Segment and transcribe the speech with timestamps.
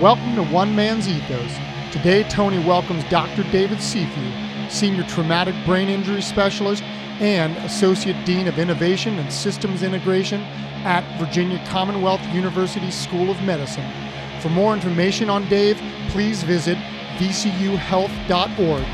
[0.00, 1.52] Welcome to One Man's Ethos.
[1.92, 3.42] Today, Tony welcomes Dr.
[3.50, 6.84] David Cifu, Senior Traumatic Brain Injury Specialist
[7.18, 10.42] and Associate Dean of Innovation and Systems Integration
[10.84, 13.90] at Virginia Commonwealth University School of Medicine.
[14.40, 16.78] For more information on Dave, please visit
[17.16, 18.84] vcuhealth.org.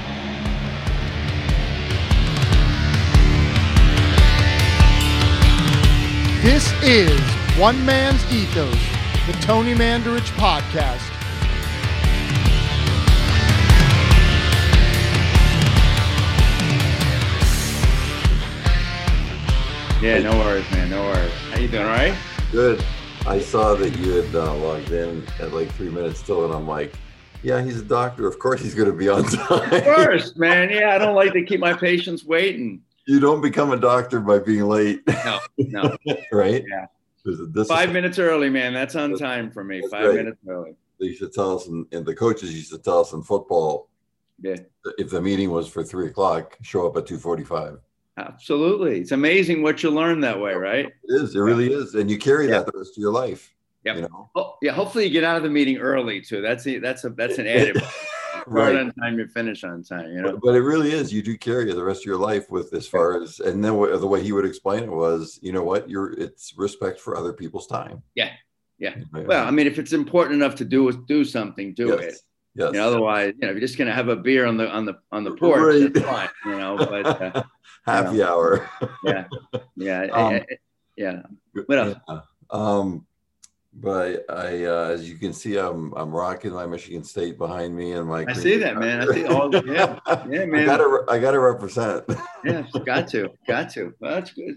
[6.43, 7.21] This is
[7.59, 8.94] One Man's Ethos,
[9.27, 11.11] the Tony Mandarich Podcast.
[20.03, 20.91] Yeah, no worries, man.
[20.91, 21.33] No worries.
[21.51, 21.85] How you doing?
[21.85, 22.15] All right?
[22.53, 22.85] Good.
[23.27, 26.69] I saw that you had uh, logged in at like three minutes till, and I'm
[26.69, 26.93] like,
[27.43, 28.27] yeah, he's a doctor.
[28.27, 29.73] Of course, he's going to be on time.
[29.73, 30.69] Of course, man.
[30.69, 32.83] Yeah, I don't like to keep my patients waiting.
[33.07, 35.97] you don't become a doctor by being late, No, no.
[36.33, 36.63] right?
[36.69, 36.87] Yeah.
[37.25, 38.75] This is- Five minutes early, man.
[38.75, 39.83] That's on time for me.
[39.91, 40.15] Five right.
[40.17, 40.75] minutes early.
[41.01, 43.89] They used to tell us, in, and the coaches used to tell us in football,
[44.43, 44.57] Yeah,
[44.99, 47.79] if the meeting was for three o'clock, show up at two forty-five.
[48.19, 49.01] absolutely.
[49.01, 50.87] It's amazing what you learn that way, right?
[50.87, 51.35] It is.
[51.35, 52.59] It really is, and you carry Yeah.
[52.63, 53.53] that the rest of your life.
[53.85, 53.97] Yep.
[53.97, 54.73] You know, Oh, yeah.
[54.73, 56.41] Hopefully, you get out of the meeting early too.
[56.41, 57.83] That's a, that's a that's an added.
[58.47, 58.77] Right?
[58.77, 60.11] on time, you finish on time.
[60.11, 60.33] You know.
[60.33, 61.13] But, but it really is.
[61.13, 63.99] You do carry the rest of your life with as far as, and then what,
[64.01, 67.33] the way he would explain it was, you know what, you're it's respect for other
[67.33, 68.03] people's time.
[68.15, 68.31] Yeah.
[68.79, 68.97] Yeah.
[69.13, 69.27] Right.
[69.27, 72.01] Well, I mean, if it's important enough to do do something, do yes.
[72.01, 72.15] it.
[72.57, 72.73] Yes.
[72.73, 74.85] You know, otherwise, you know, if you're just gonna have a beer on the on
[74.85, 75.93] the on the porch, Right.
[75.93, 76.29] that's fine.
[76.47, 77.07] You know, but.
[77.37, 77.43] Uh,
[77.87, 78.69] happy hour.
[79.05, 79.25] yeah,
[79.77, 80.47] yeah, Um, I-
[80.97, 81.23] yeah.
[81.67, 81.97] What else?
[82.09, 82.21] Yeah.
[82.51, 83.07] Um,
[83.77, 87.93] but I, uh, as you can see, I'm I'm rocking my Michigan State behind me
[87.93, 88.25] and my.
[88.29, 89.01] I see that, man.
[89.09, 89.53] I see all.
[89.55, 90.65] Yeah, yeah, I man.
[90.67, 92.05] gotta, I gotta represent.
[92.45, 93.93] Yeah, got to, got to.
[93.99, 94.57] Well, that's good.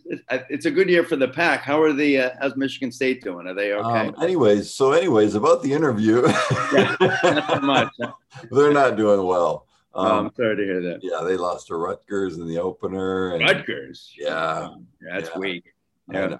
[0.50, 1.62] It's, a good year for the pack.
[1.62, 2.20] How are the?
[2.20, 3.48] Uh, how's Michigan State doing?
[3.48, 4.10] Are they okay?
[4.10, 6.22] Um, anyways, so anyways, about the interview,
[6.74, 7.94] Not much.
[8.52, 9.66] they're not doing well.
[9.94, 11.00] Oh, Um, I'm sorry to hear that.
[11.02, 13.32] yeah, they lost to Rutgers in the opener.
[13.34, 14.14] And, Rutgers.
[14.16, 14.36] Yeah.
[14.36, 15.40] Um, yeah, that's Yeah.
[15.40, 15.64] weak.
[16.12, 16.38] Yeah,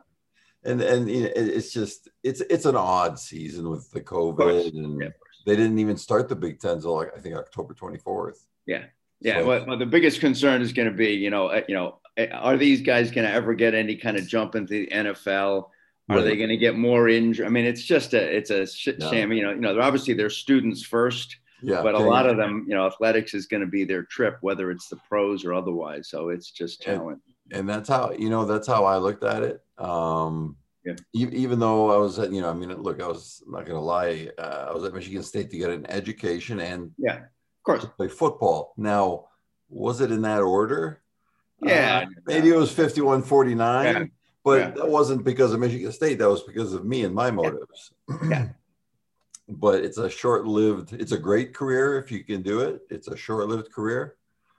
[0.68, 4.02] and and you know, it's just it's it's an odd season with the.
[4.02, 5.08] COVID and yeah,
[5.46, 8.46] they didn't even start the Big Ten until like, I think October 24th.
[8.66, 8.84] yeah.
[9.24, 12.00] So- Well, well, the biggest concern is going to be, you know, uh, you know,
[12.20, 15.70] uh, are these guys going to ever get any kind of jump into the NFL?
[16.10, 17.46] Are they going to get more injured?
[17.48, 19.10] I mean, it's just a, it's a shit No.
[19.12, 19.32] shame.
[19.34, 22.66] You know, you know, they're obviously they're students first, Yeah, but a lot of them,
[22.70, 26.08] you know, athletics is going to be their trip, whether it's the pros or otherwise.
[26.10, 26.94] So it's just Yeah.
[26.94, 27.22] talent.
[27.52, 29.64] And that's how you know that's how I looked at it.
[29.78, 30.96] Um, Yeah.
[31.14, 33.82] e- even though I was at you know I mean look I was not gonna
[33.82, 37.86] lie uh, I was at Michigan State to get an education and Yeah, of course.
[37.98, 38.74] play football.
[38.78, 39.26] Now
[39.70, 41.02] was it in that order?
[41.62, 42.06] Yeah.
[42.06, 44.06] Uh, maybe it was 51 49 Yeah.
[44.44, 44.70] but Yeah.
[44.72, 47.92] that wasn't because of Michigan State that was because of me and my motives.
[48.30, 48.50] Yeah.
[49.50, 52.82] but it's a short-lived it's a great career if you can do it.
[52.90, 54.16] It's a short-lived career.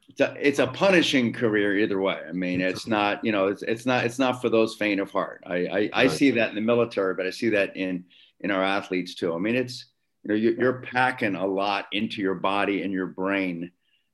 [0.09, 2.19] It's a, it's a punishing career either way.
[2.29, 5.11] I mean, it's not, you know, it's, it's not, it's not for those faint of
[5.11, 5.43] heart.
[5.47, 8.05] I, I, I see that in the military, but I see that in,
[8.41, 9.35] in our athletes too.
[9.35, 9.87] I mean, it's,
[10.25, 13.71] you know, you, you're packing a lot into your body and your brain,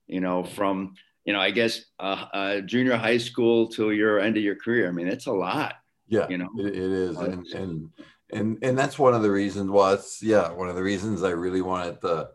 [0.06, 0.94] you know, from,
[1.24, 4.88] you know, I guess, uh, uh, junior high school till your end of your career.
[4.88, 6.50] I mean, it's a lot, Yeah, you know?
[6.58, 7.90] it, it is, and and
[8.30, 9.70] and and that's one of the reasons.
[9.70, 12.28] Well, it's yeah, one of the reasons I really wanted to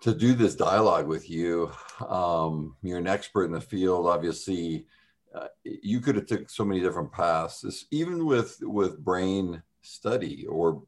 [0.00, 1.72] to do this dialogue with you.
[2.06, 4.86] Um, you're an expert in the field, obviously.
[5.34, 7.60] Uh, you could have took so many different paths.
[7.60, 10.82] This, even with with brain study or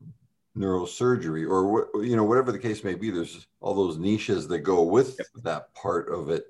[0.57, 3.11] neurosurgery or you know whatever the case may be.
[3.11, 5.27] There's all those niches that go with Yep.
[5.45, 6.47] that part of it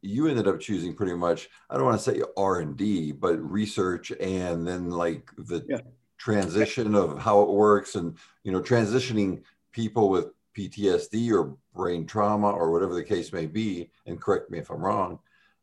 [0.00, 4.66] you ended up choosing pretty much i don't want to say r&d but research and
[4.66, 5.80] then like the Yeah.
[6.18, 10.26] transition of how it works and you know transitioning people with
[10.58, 14.84] ptsd or brain trauma or whatever the case may be and correct me if i'm
[14.84, 15.18] wrong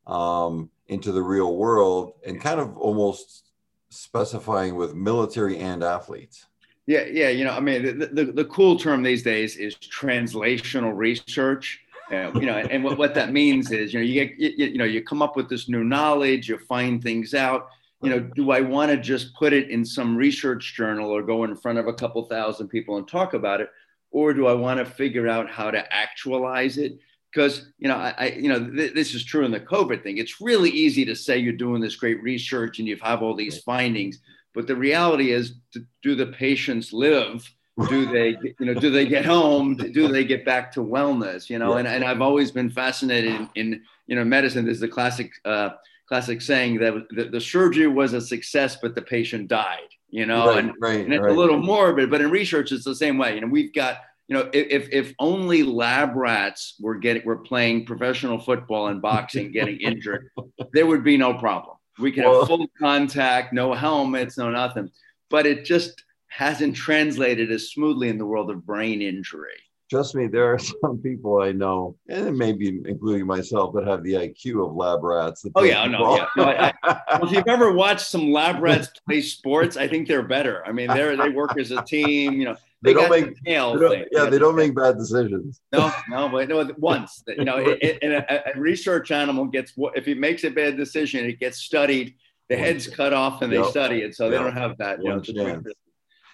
[0.08, 3.46] um, into the real world and kind of almost
[3.90, 6.46] specifying with military and athletes
[6.88, 7.30] Yeah, yeah.
[7.30, 11.82] You know, I mean, the, the, the cool term these days is translational research.
[12.12, 14.78] Uh, you know, and what, what that means is, you know, you get, you, you
[14.78, 17.70] know, you come up with this new knowledge, you find things out.
[18.04, 21.44] You know, do I want to just put it in some research journal or go
[21.44, 23.72] in front of a couple thousand people and talk about it,
[24.16, 26.98] or do I want to figure out how to actualize it?
[27.30, 30.20] Because you know, I, I you know, th- this is true in the COVID thing.
[30.20, 33.60] It's really easy to say you're doing this great research and you have all these
[33.64, 34.20] findings,
[34.54, 37.46] but the reality is, do- do the patients live?
[37.90, 39.76] Do they, you know, do they get home?
[39.76, 41.50] Do they get back to wellness?
[41.50, 44.64] You know, and, and I've always been fascinated in, in you know, medicine.
[44.64, 45.72] There's the classic, uh,
[46.08, 49.90] classic saying that the, the surgery was a success, but the patient died.
[50.16, 51.32] You know, Right, and, right, and it's right.
[51.32, 53.36] a little morbid, but in research, it's the same way.
[53.36, 53.98] You know, we've got,
[54.30, 59.52] you know, if if only lab rats were getting were playing professional football and boxing,
[59.52, 60.30] getting injured,
[60.74, 61.76] there would be no problem.
[62.00, 64.90] We could Well- have full contact, no helmets, no nothing.
[65.30, 69.60] But it just hasn't translated as smoothly in the world of brain injury.
[69.90, 74.14] Trust me, there are some people I know, and maybe including myself, that have the
[74.14, 75.46] IQ of lab rats.
[75.56, 76.26] Oh, yeah, no, yeah.
[76.36, 76.74] No, I-
[77.20, 80.66] Well, if you've ever watched some lab rats play sports, I think they're better.
[80.66, 82.34] I mean, they're they work as a team.
[82.34, 85.62] You know, They don't make- the They don't- yeah, they don't make bad decisions.
[85.72, 86.68] No, no, but no.
[86.78, 90.78] Once, you know, it, and a, a research animal gets if it makes a bad
[90.78, 92.16] decision, it gets studied.
[92.50, 93.68] The head's cut off, and they Yep.
[93.72, 95.00] study it, so they don't have that.
[95.04, 95.62] You know,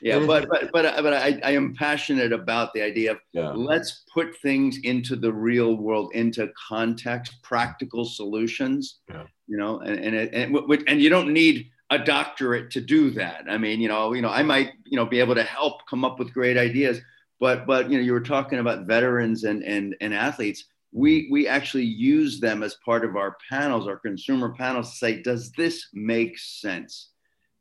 [0.01, 3.51] Yeah, but but but but I, I am passionate about the idea of Yeah.
[3.51, 8.99] let's put things into the real world, into context, practical solutions.
[9.09, 9.25] Yeah.
[9.47, 10.57] You know, and and it, and
[10.87, 13.43] and you don't need a doctorate to do that.
[13.49, 16.03] I mean, you know, you know, I might you know be able to help come
[16.03, 16.99] up with great ideas,
[17.39, 20.65] but but you know, you were talking about veterans and and and athletes.
[20.93, 25.21] We we actually use them as part of our panels, our consumer panels, to say,
[25.21, 27.09] does this make sense?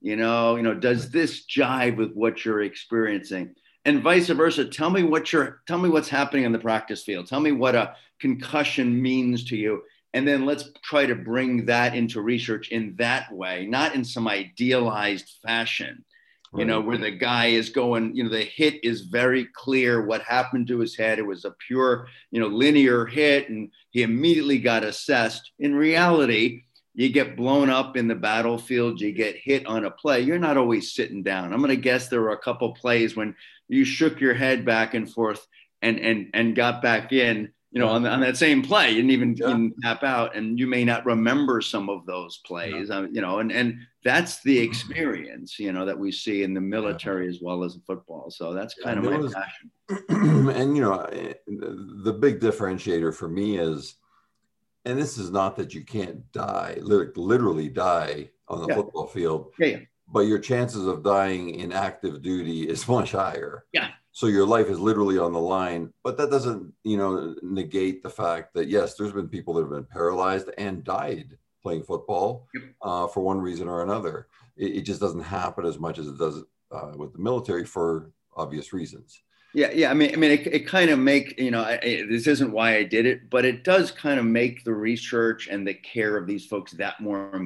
[0.01, 3.55] You know, you know, does this jive with what you're experiencing?
[3.85, 7.27] and vice versa tell me what you're tell me what's happening in the practice field.
[7.27, 9.83] Tell me what a concussion means to you.
[10.13, 14.27] And then let's try to bring that into research in that way not in some
[14.27, 16.05] idealized fashion
[16.57, 20.05] you know where the guy is going you know the hit is very clear.
[20.05, 21.21] What happened to his head?
[21.21, 25.53] It was a pure you know linear hit and he immediately got assessed.
[25.61, 26.65] In reality
[27.01, 30.21] you get blown up in the battlefield you get hit on a play.
[30.21, 31.53] You're not always sitting down.
[31.53, 33.35] I'm going to guess there were a couple plays when
[33.69, 35.47] you shook your head back and forth
[35.81, 37.37] and and and got back in
[37.73, 38.91] you know on, on that same play.
[38.91, 39.49] You didn't even, Yeah.
[39.51, 43.39] even tap out and you may not remember some of those plays uh, you know
[43.39, 47.65] and and that's the experience you know that we see in the military as well
[47.65, 48.31] as in football.
[48.31, 49.71] So that's Yeah, kind of there my was- passion.
[50.61, 53.95] And you know eh, the big differentiator for me is
[54.85, 58.75] and this is not that you can't die lit- literally die on the Yeah.
[58.77, 59.79] football field yeah, yeah.
[60.09, 63.89] but your chances of dying in active duty is much higher Yeah.
[64.13, 68.11] so your life is literally on the line but that doesn't you know negate the
[68.11, 72.63] fact that yes there's been people that have been paralyzed and died playing football Yep.
[72.83, 76.19] uh, for one reason or another it, it just doesn't happen as much as it
[76.19, 76.43] does
[76.73, 79.91] uh, with the military for obvious reasons Yeah, yeah.
[79.91, 82.53] I mean, I mean, it, it kind of make you know, I, I- this isn't
[82.53, 86.17] why I did it, but it does kind of make the research and the care
[86.17, 87.39] of these folks that more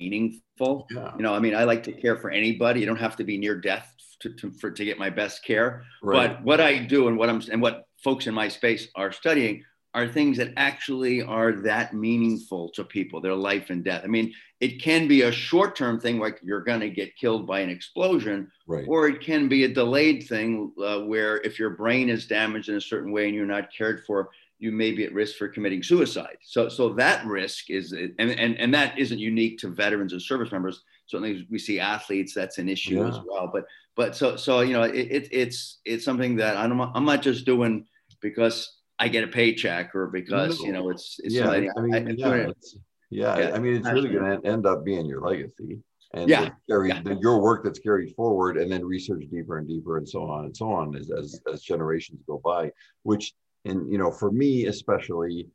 [0.00, 0.86] meaningful.
[0.90, 2.80] yeah You know, I mean, I like to care for anybody.
[2.80, 5.84] You don't have to be near death to, to for to get my best care.
[6.10, 9.64] But what I do and what I'm and what folks in my space are studying
[9.94, 14.02] are things that actually are that meaningful to people, their life and death.
[14.04, 17.60] I mean, it can be a short-term thing like you're going to get killed by
[17.60, 22.08] an explosion, right or it can be a delayed thing uh, where if your brain
[22.08, 25.14] is damaged in a certain way and you're not cared for, you may be at
[25.14, 26.36] risk for committing suicide.
[26.42, 30.50] So, so that risk is, and, and, and that isn't unique to veterans and service
[30.50, 30.82] members.
[31.06, 32.34] Certainly, we see athletes.
[32.34, 33.48] That's an issue as well.
[33.50, 33.64] But,
[33.96, 37.46] but so, so you know, it, it, it's it's something that I'm I'm not just
[37.46, 37.86] doing
[38.20, 41.98] because I get a paycheck or because you know it's it's yeah, I mean, I-
[41.98, 42.76] it's yeah, it- it's,
[43.10, 45.80] yeah, Yeah, I mean, it's really going to end up being your legacy
[46.14, 47.02] and Yeah, carried, yeah.
[47.02, 50.46] the- your work that's carried forward and then research deeper and deeper and so on
[50.46, 52.70] and so on as, as, as generations go by,
[53.02, 53.34] which,
[53.64, 55.48] and, you know, for me, especially,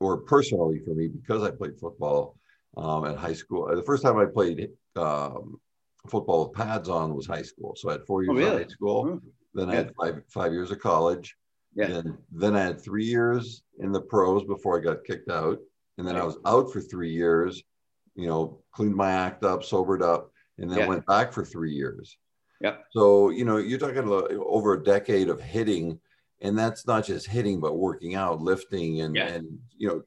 [0.00, 2.36] or personally for me, because I played football
[2.76, 5.60] um, at high school, the first time I played um,
[6.08, 7.74] football with pads on was high school.
[7.76, 8.62] So I had four years Oh, really?
[8.62, 9.08] of high school.
[9.14, 9.20] Oh,
[9.54, 11.36] Then I had five, five years of college.
[11.74, 11.88] Yeah.
[11.88, 15.58] Then, then I had three years in the pros before I got kicked out.
[15.98, 17.62] And then I was out for three years,
[18.14, 20.88] you know, cleaned my act up, sobered up, and then Yeah.
[20.88, 22.16] went back for three years.
[22.60, 22.78] Yeah.
[22.90, 26.00] So, you know, you're talking about over a decade of hitting,
[26.40, 29.28] and that's not just hitting, but working out, lifting, and, Yeah.
[29.28, 30.02] and, you know,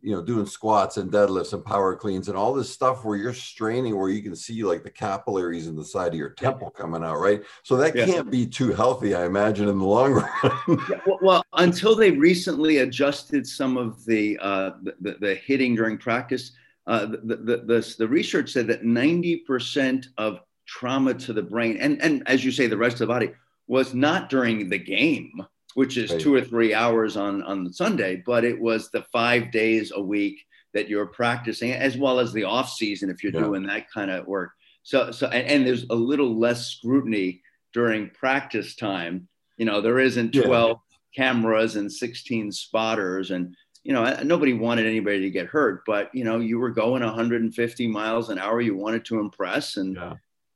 [0.00, 3.34] you know, doing squats and deadlifts and power cleans and all this stuff where you're
[3.34, 6.50] straining, where you can see like the capillaries in the side of your Yeah.
[6.50, 7.42] temple coming out, right?
[7.64, 8.06] So that Yeah.
[8.06, 10.30] can't be too healthy, I imagine, in the long run.
[10.88, 15.74] Yeah, well, well, until they recently adjusted some of the uh, the, the, the hitting
[15.74, 16.52] during practice,
[16.86, 22.00] uh, the, the, the, the research said that 90% of trauma to the brain, and,
[22.00, 23.32] and as you say, the rest of the body,
[23.66, 25.42] was not during the game,
[25.78, 26.20] which is Right.
[26.20, 30.36] two or three hours on, on Sunday, but it was the five days a week
[30.74, 33.44] that you're practicing, as well as the off season if you're Yeah.
[33.44, 34.50] doing that kind of work.
[34.82, 37.42] So, so and, and there's a little less scrutiny
[37.72, 39.28] during practice time.
[39.56, 40.42] You know, there isn't Yeah.
[40.42, 40.80] 12
[41.14, 43.54] cameras and 16 spotters and
[43.84, 47.86] you know nobody wanted anybody to get hurt but you know you were going 150
[47.86, 50.14] miles an hour you wanted to impress and Yeah.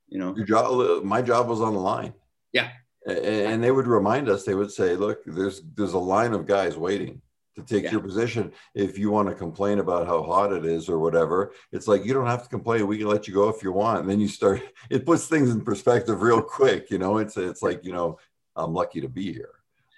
[0.09, 0.35] you know.
[0.35, 2.13] Your job, my job was on the line.
[2.51, 2.69] Yeah.
[3.05, 6.77] And they would remind us, they would say, look, there's there's a line of guys
[6.77, 7.21] waiting
[7.55, 7.91] to take Yeah.
[7.91, 8.51] your position.
[8.73, 12.13] If you want to complain about how hot it is or whatever, it's like you
[12.13, 12.87] don't have to complain.
[12.87, 13.99] We can let you go if you want.
[14.01, 16.89] And then you start, it puts things in perspective real quick.
[16.89, 18.17] You know, it's it's like, you know,
[18.55, 19.51] I'm lucky to be here.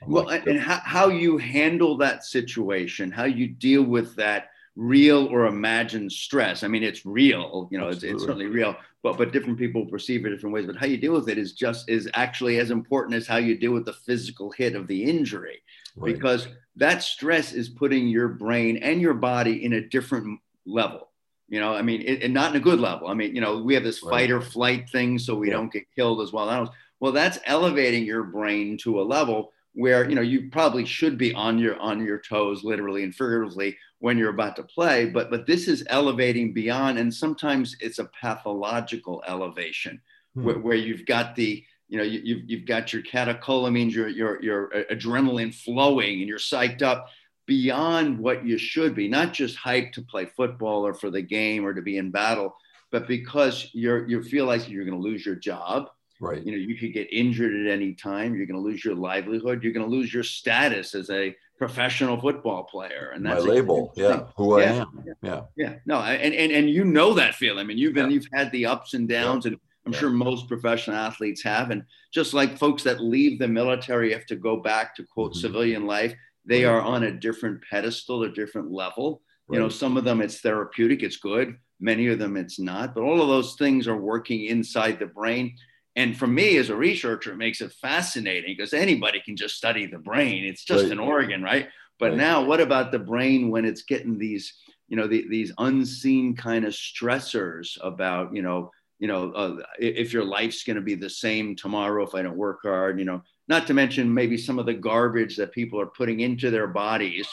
[0.03, 4.49] I'm Well, and and how, how you handle that situation, how you deal with that
[4.75, 6.63] real or imagined stress.
[6.63, 10.25] I mean, it's real, you know, it's, it's certainly real, but but different people perceive
[10.25, 10.65] it different ways.
[10.65, 13.57] But how you deal with it is just is actually as important as how you
[13.57, 15.61] deal with the physical hit of the injury,
[15.95, 16.13] Right.
[16.13, 21.09] because that stress is putting your brain and your body in a different level.
[21.47, 23.07] You know, I mean, it, and not in a good level.
[23.07, 24.09] I mean, you know, we have this Right.
[24.11, 25.53] fight or flight thing, so we Yeah.
[25.53, 26.73] don't get killed as well.
[26.99, 31.33] Well, that's elevating your brain to a level where you know you probably should be
[31.33, 35.45] on your on your toes literally and figuratively when you're about to play but but
[35.45, 40.01] this is elevating beyond and sometimes it's a pathological elevation
[40.35, 40.43] Hmm.
[40.43, 44.41] where, where you've got the you know you, you've, you've got your catecholamines your, your
[44.43, 47.07] your adrenaline flowing and you're psyched up
[47.45, 51.65] beyond what you should be not just hyped to play football or for the game
[51.65, 52.55] or to be in battle
[52.91, 55.89] but because you're you feel like you're going to lose your job
[56.25, 56.43] right.
[56.45, 59.63] you know you could get injured at any time you're going to lose your livelihood
[59.63, 63.93] you're going to lose your status as a professional football player and that's a label.
[63.95, 64.17] Yeah.
[64.17, 64.25] thing.
[64.37, 64.65] Who Yeah.
[64.65, 65.03] I am.
[65.23, 65.41] Yeah.
[65.55, 68.15] yeah no and, and and you know that feeling i mean you've been Yeah.
[68.15, 69.55] you've had the ups and downs and
[69.85, 69.99] i'm Yeah.
[69.99, 74.35] sure most professional athletes have and just like folks that leave the military have to
[74.35, 75.37] go back to quote Mhm.
[75.45, 76.13] civilian life
[76.45, 76.71] they Right.
[76.73, 81.03] are on a different pedestal a different level you know some of them it's therapeutic
[81.03, 84.97] it's good many of them it's not but all of those things are working inside
[84.99, 85.55] the brain
[85.95, 89.85] and for me as a researcher it makes it fascinating because anybody can just study
[89.85, 90.91] the brain it's just Right.
[90.91, 91.67] an organ right
[91.99, 92.17] but Right.
[92.17, 94.53] now what about the brain when it's getting these
[94.87, 100.13] you know the, these unseen kind of stressors about you know you know uh, if
[100.13, 103.21] your life's going to be the same tomorrow if i don't work hard you know
[103.47, 107.27] not to mention maybe some of the garbage that people are putting into their bodies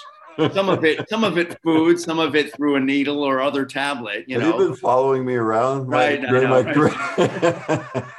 [0.52, 3.64] some of it some of it food some of it through a needle or other
[3.66, 4.58] tablet you Have know.
[4.60, 5.88] you been following me around?
[5.88, 6.94] My, Right, during know, my career?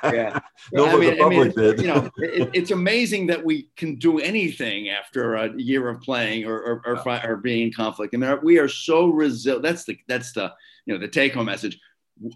[0.03, 0.39] yeah.
[0.72, 1.82] No, I mean- the I mean, did.
[1.82, 6.46] you know it, it's amazing that we can do anything after a year of playing
[6.46, 8.13] or or, or, or being in conflict.
[8.15, 10.51] I mean we are so resilient that's the that's the
[10.86, 11.79] you know the take home message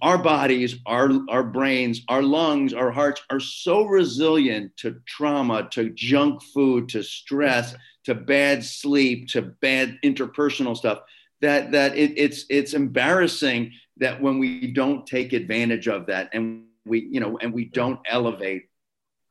[0.02, 5.90] our bodies our our brains our lungs our hearts are so resilient to trauma to
[5.92, 11.00] junk food to stress to bad sleep to bad interpersonal stuff
[11.42, 16.66] that that it, it's it's embarrassing that when we don't take advantage of that and
[16.86, 18.64] we you know and we don't elevate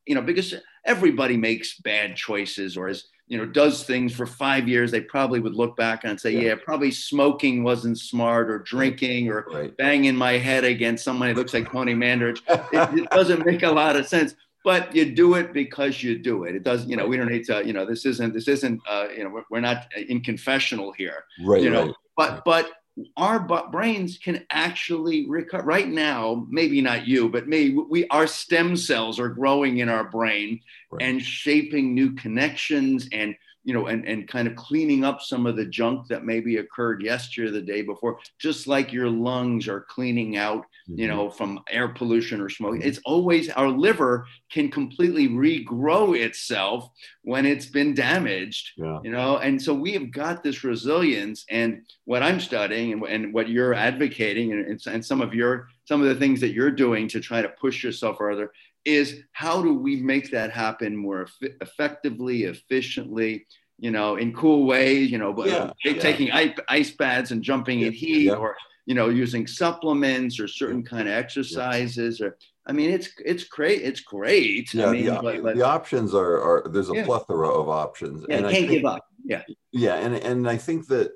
[0.05, 4.67] you know because everybody makes bad choices or is you know does things for five
[4.67, 6.41] years they probably would look back and say Yeah.
[6.41, 9.75] yeah, probably smoking wasn't smart or drinking or right.
[9.77, 13.71] banging my head against someone who looks like tony mandarich it, it doesn't make a
[13.71, 17.05] lot of sense but you do it because you do it it does you know
[17.05, 19.59] we don't need to you know this isn't this isn't uh, you know we're, we're
[19.59, 21.61] not in confessional here right.
[21.61, 21.95] you know right.
[22.15, 22.71] but but
[23.15, 23.39] our
[23.71, 29.19] brains can actually recover right now maybe not you but me we our stem cells
[29.19, 31.01] are growing in our brain Right.
[31.01, 33.35] and shaping new connections and
[33.67, 37.03] you know and, and kind of cleaning up some of the junk that maybe occurred
[37.03, 41.09] yesterday or the day before just like your lungs are cleaning out you Mhm.
[41.09, 46.89] know from air pollution or smoke it's always our liver can completely regrow itself
[47.23, 48.99] when it's been damaged Yeah.
[49.03, 53.33] you know and so we have got this resilience and what i'm studying and, and
[53.33, 56.71] what you're advocating and, and, and some of your some of the things that you're
[56.85, 58.51] doing to try to push yourself further
[58.85, 63.45] is how do we make that happen more effi- effectively efficiently
[63.79, 65.93] you know in cool ways you know but Yeah, yeah.
[65.99, 68.35] taking ice, ice baths and jumping in heat Yeah.
[68.35, 68.55] or
[68.85, 73.81] you know using supplements or certain kind of exercises or i mean it's it's great
[73.81, 77.05] it's great Yeah, i mean the, but, but the options are, are there's a Yeah.
[77.05, 78.25] plethora of options.
[78.29, 79.43] yeah, you I can't think- give up yeah
[79.73, 81.11] Yeah, and and I think that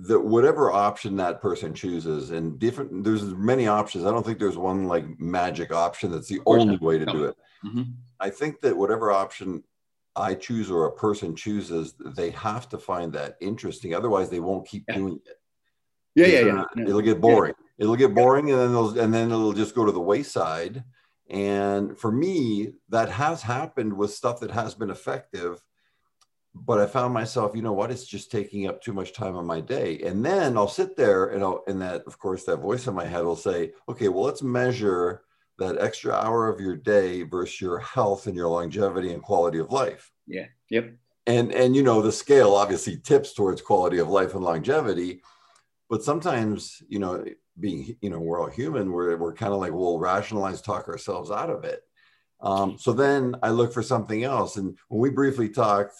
[0.00, 4.04] that whatever option that person chooses, and different, there's many options.
[4.04, 7.36] I don't think there's one like magic option that's the only way to do it.
[7.64, 7.94] Mhm.
[8.20, 9.64] I think that whatever option
[10.14, 13.94] I choose or a person chooses, they have to find that interesting.
[13.94, 14.94] Otherwise, they won't keep Yeah.
[14.96, 15.40] doing it.
[16.14, 17.54] yeah yeah It'll- yeah It'll get boring.
[17.78, 20.82] It'll get boring, and then they'll, and then it'll just go to the wayside.
[21.30, 25.60] And for me, that has happened with stuff that has been effective.
[26.54, 27.90] But I found myself, you know what?
[27.90, 30.00] It's just taking up too much time on my day.
[30.00, 33.04] And then I'll sit there, and I'll, and that, of course, that voice in my
[33.04, 35.22] head will say, okay, well, let's measure
[35.58, 39.72] that extra hour of your day versus your health and your longevity and quality of
[39.72, 40.92] life yeah yep
[41.26, 45.20] and and you know the scale obviously tips towards quality of life and longevity
[45.90, 47.24] but sometimes you know
[47.60, 48.92] being, you know, we're all human.
[48.92, 51.82] We're, we're kind of like, we'll rationalize, talk ourselves out of it.
[52.40, 54.56] Um, so then I look for something else.
[54.56, 55.94] And when we briefly talked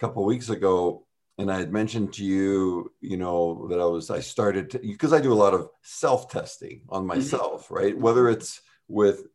[0.00, 1.06] couple weeks ago,
[1.38, 5.20] and I had mentioned to you, you know, that I was, I started because I
[5.20, 7.08] do a lot of self testing on mm-hmm.
[7.08, 7.74] myself, mm-hmm.
[7.74, 7.98] right?
[7.98, 9.26] Whether it's with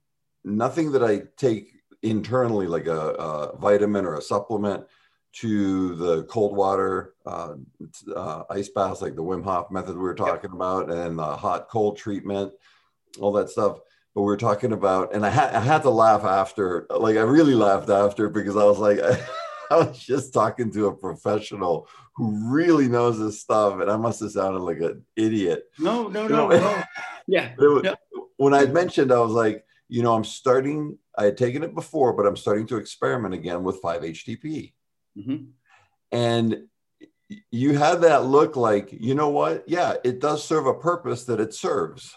[0.43, 1.71] nothing that I take
[2.03, 4.85] internally, like a, a vitamin or a supplement,
[5.33, 7.55] to the cold water uh,
[8.15, 10.53] uh, ice baths, like the Wim Hof method we were talking yep.
[10.53, 12.53] about, and the hot cold treatment,
[13.19, 13.79] all that stuff.
[14.13, 17.21] But we were talking about, and I had I had to laugh after, like I
[17.21, 18.99] really laughed after because I was like,
[19.71, 24.21] I, was just talking to a professional who really knows this stuff, and I must
[24.21, 25.63] have sounded like an idiot.
[25.79, 26.83] No, no, no, no.
[27.27, 27.53] Yeah.
[27.57, 27.95] Was, no.
[28.37, 30.97] When I mentioned, I was like, you know, I'm starting.
[31.17, 34.73] I had taken it before, but I'm starting to experiment again with 5-HTP.
[35.17, 35.45] Mm-hmm.
[36.11, 36.67] And
[37.51, 39.67] you had that look like, you know what?
[39.67, 42.15] Yeah, it does serve a purpose that it serves,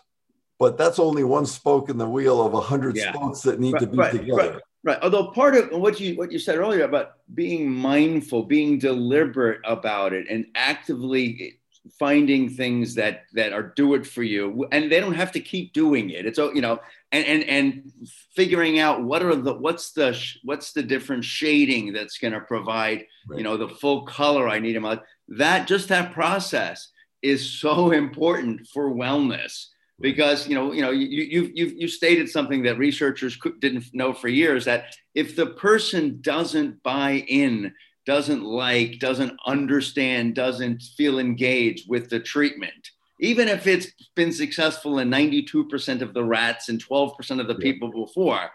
[0.58, 3.12] but that's only one spoke in the wheel of a hundred yeah.
[3.12, 4.52] spokes that need right, to be right, together.
[4.52, 4.62] Right.
[4.84, 4.98] Right.
[5.02, 10.12] Although part of what you what you said earlier about being mindful, being deliberate about
[10.12, 11.58] it, and actively
[11.98, 15.72] finding things that that are do it for you, and they don't have to keep
[15.72, 16.26] doing it.
[16.26, 16.78] It's you know,
[17.10, 17.92] and and and
[18.36, 23.06] figuring out what are the what's the what's the different shading that's going to provide
[23.28, 23.38] right.
[23.38, 25.00] you know the full color I need in my life.
[25.28, 26.88] That just that process
[27.20, 29.66] is so important for wellness
[30.00, 34.12] because you know you know you you you you stated something that researchers didn't know
[34.12, 37.72] for years that if the person doesn't buy in
[38.06, 42.90] doesn't like doesn't understand doesn't feel engaged with the treatment
[43.20, 47.90] even if it's been successful in 92% of the rats and 12% of the people
[47.90, 48.50] before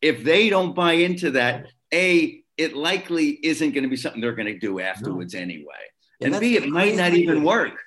[0.00, 4.34] if they don't buy into that a it likely isn't going to be something they're
[4.34, 5.40] going to do afterwards no.
[5.40, 5.84] anyway.
[6.20, 7.78] And, and b it might not even work.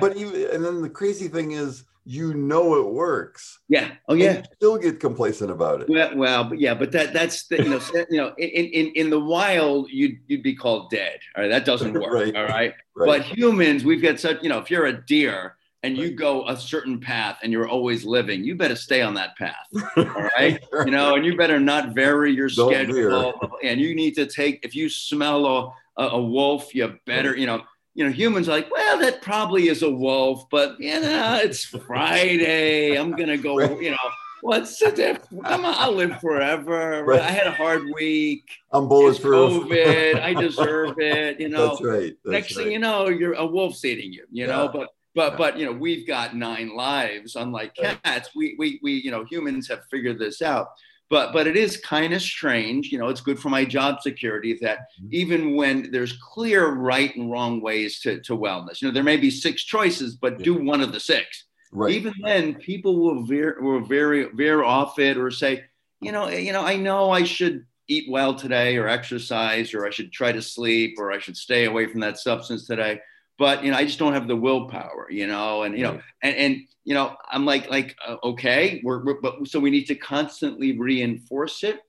[0.00, 3.58] but even and then the crazy thing is you know it works.
[3.68, 3.90] Yeah.
[4.08, 4.42] Oh yeah.
[4.54, 5.90] still get complacent about it.
[5.90, 9.10] Well, well, but yeah, but that that's the, you know you know in, in in
[9.10, 11.18] the wild you'd you'd be called dead.
[11.36, 12.14] All right, that doesn't work.
[12.14, 12.34] right.
[12.34, 12.72] All right?
[12.96, 13.06] right.
[13.06, 16.56] But humans, we've got such you know if you're a deer and you go a
[16.56, 19.54] certain path and you're always living, you better stay on that path.
[19.96, 20.58] All right.
[20.86, 22.94] you know, and you better not vary your Don't schedule.
[22.94, 23.32] Veer.
[23.62, 27.46] And you need to take, if you smell a, a, a wolf, you better, you
[27.46, 27.62] know,
[27.98, 31.64] you know, humans are like, well, that probably is a wolf, but you know, it's
[31.64, 32.94] Friday.
[32.94, 33.58] I'm gonna go.
[33.80, 33.96] You know,
[34.40, 35.42] what's the difference?
[35.44, 37.04] I'm, I'll live forever.
[37.04, 37.20] Right.
[37.20, 38.48] I had a hard week.
[38.70, 39.64] I'm bulletproof.
[39.64, 40.22] COVID.
[40.22, 41.40] I deserve it.
[41.40, 41.70] You know.
[41.70, 42.14] That's right.
[42.24, 42.62] That's Next right.
[42.62, 44.26] thing you know, you're a wolf's eating you.
[44.30, 44.54] You yeah.
[44.54, 48.30] know, but but but you know, we've got nine lives, unlike cats.
[48.36, 50.68] We we we you know, humans have figured this out
[51.10, 54.58] but but it is kind of strange you know it's good for my job security
[54.60, 55.08] that mm-hmm.
[55.10, 59.16] even when there's clear right and wrong ways to, to wellness you know there may
[59.16, 60.44] be six choices but yeah.
[60.44, 64.98] do one of the six right even then people will veer will very veer off
[64.98, 65.64] it or say
[66.00, 69.90] you know you know i know i should eat well today or exercise or i
[69.90, 73.00] should try to sleep or i should stay away from that substance today
[73.38, 76.36] but you know i just don't have the willpower you know and you know and
[76.36, 79.94] and you know i'm like like uh, okay we're, we're, but so we need to
[79.94, 81.80] constantly reinforce it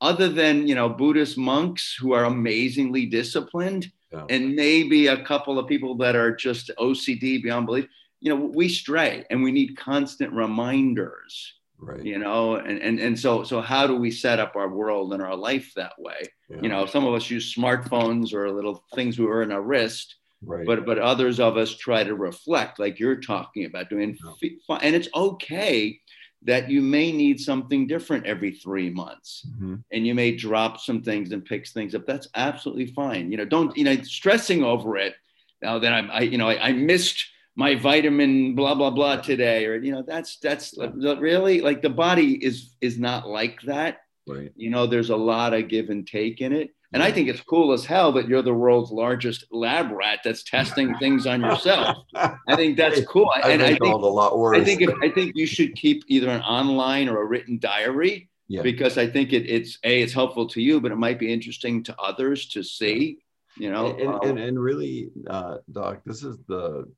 [0.00, 4.24] other than you know buddhist monks who are amazingly disciplined yeah.
[4.28, 7.86] and maybe a couple of people that are just ocd beyond belief
[8.20, 13.18] you know we stray and we need constant reminders right you know and and, and
[13.18, 16.58] so so how do we set up our world and our life that way yeah.
[16.62, 20.16] you know some of us use smartphones or little things we wear in our wrist
[20.44, 20.64] Right.
[20.64, 24.78] But but others of us try to reflect, like you're talking about doing, yeah.
[24.80, 26.00] and it's okay
[26.42, 29.76] that you may need something different every three months, mm-hmm.
[29.90, 32.06] and you may drop some things and pick things up.
[32.06, 33.32] That's absolutely fine.
[33.32, 35.14] You know, don't you know stressing over it.
[35.60, 39.66] Now that I'm, I you know, I, I missed my vitamin blah blah blah today,
[39.66, 44.02] or you know, that's that's really like the body is is not like that.
[44.28, 44.52] Right.
[44.54, 46.70] You know, there's a lot of give and take in it.
[46.92, 50.42] And I think it's cool as hell that you're the world's largest lab rat that's
[50.42, 51.98] testing things on yourself.
[52.14, 53.30] I think that's cool.
[53.34, 54.56] I and think I think a lot worse.
[54.56, 58.30] I think if, I think you should keep either an online or a written diary
[58.48, 58.62] yeah.
[58.62, 61.82] because I think it, it's a it's helpful to you, but it might be interesting
[61.84, 63.18] to others to see.
[63.58, 66.90] You know, and and, and, and really, uh, Doc, this is the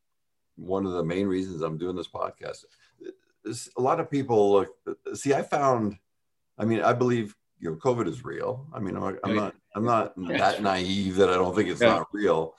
[0.57, 2.65] one of the main reasons I'm doing this podcast.
[3.45, 4.69] a lot of people look.
[5.15, 5.97] See, I found.
[6.59, 8.67] I mean, I believe you know, COVID is real.
[8.73, 11.89] I mean, I'm, I'm not, I'm not that naive that I don't think it's yeah.
[11.89, 12.55] not real.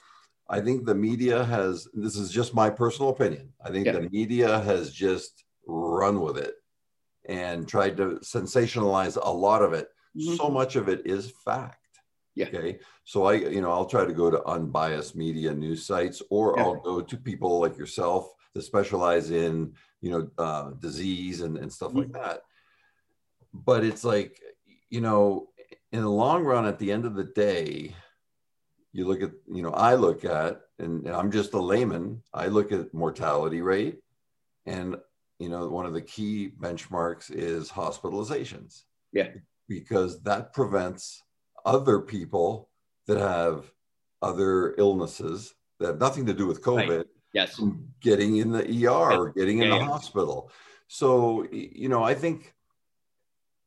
[0.49, 3.53] I think the media has, this is just my personal opinion.
[3.63, 3.93] I think yeah.
[3.93, 6.55] the media has just run with it
[7.27, 9.87] and tried to sensationalize a lot of it.
[10.17, 10.35] Mm-hmm.
[10.35, 11.77] So much of it is fact.
[12.35, 12.47] Yeah.
[12.47, 12.79] Okay.
[13.05, 16.63] So I, you know, I'll try to go to unbiased media news sites or yeah.
[16.63, 21.71] I'll go to people like yourself that specialize in you know, uh, disease and, and
[21.71, 22.21] stuff like mm-hmm.
[22.21, 22.41] that.
[23.53, 24.39] But it's like,
[24.91, 25.47] you know,
[25.91, 27.95] in the long run, at the end of the day,
[28.93, 32.47] you look at, you know, I look at, and, and I'm just a layman, I
[32.47, 33.99] look at mortality rate.
[34.65, 34.97] And,
[35.39, 38.83] you know, one of the key benchmarks is hospitalizations.
[39.11, 39.29] Yeah.
[39.67, 41.23] Because that prevents
[41.65, 42.69] other people
[43.07, 43.71] that have
[44.21, 46.97] other illnesses that have nothing to do with COVID.
[46.97, 47.05] Right.
[47.33, 47.61] Yes.
[48.01, 49.87] Getting in the ER or getting in yeah, the yeah.
[49.87, 50.51] hospital.
[50.87, 52.53] So, you know, I think,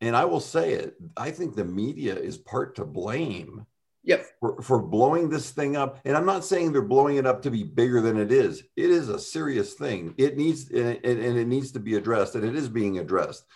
[0.06, 3.66] and I will say it, I think the media is part to blame.
[4.06, 4.26] Yep.
[4.38, 5.98] For, for blowing this thing up.
[6.04, 8.62] And I'm not saying they're blowing it up to be bigger than it is.
[8.76, 10.14] It is a serious thing.
[10.18, 13.46] It needs, and, and it needs to be addressed, and it is being addressed.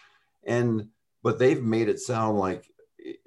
[0.47, 0.89] And,
[1.23, 2.65] but they've made it sound like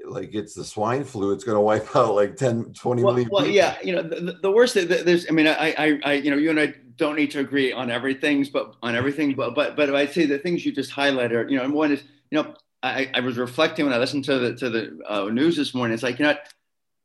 [0.06, 3.30] like it's the swine flu it's going to wipe out like 10 20 well, million
[3.32, 6.38] well yeah you know the, the worst there's i mean I, I i you know
[6.38, 9.94] you and i don't need to agree on everything but on everything but but but
[9.96, 13.10] i'd say the things you just highlighted you know and one is you know i
[13.14, 15.94] i was reflecting when i listened to the to the uh, news this morning.
[15.94, 16.36] It's like you know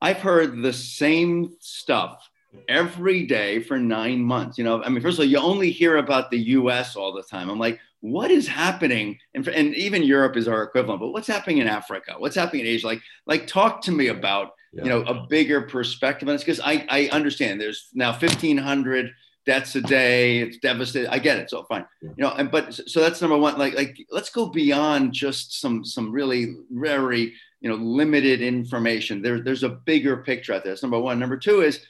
[0.00, 2.28] i've heard the same stuff
[2.68, 4.82] every day for nine months you know?
[4.82, 7.50] I mean first of all you only hear about the us all the time.
[7.50, 9.18] I'm like what is happening?
[9.34, 12.14] And, and even europe is our equivalent but what's happening in africa?
[12.18, 12.86] What's happening in asia?
[12.86, 14.84] Like like talk to me about yeah.
[14.84, 19.10] you know a bigger perspective on this because I, I understand there's now 1500
[19.46, 22.10] deaths a day it's devastating i get it so fine yeah.
[22.16, 25.84] you know and but so that's number one like like let's go beyond just some
[25.84, 30.82] some really very you know limited information there, there's a bigger picture out there that's
[30.82, 31.86] number one number two is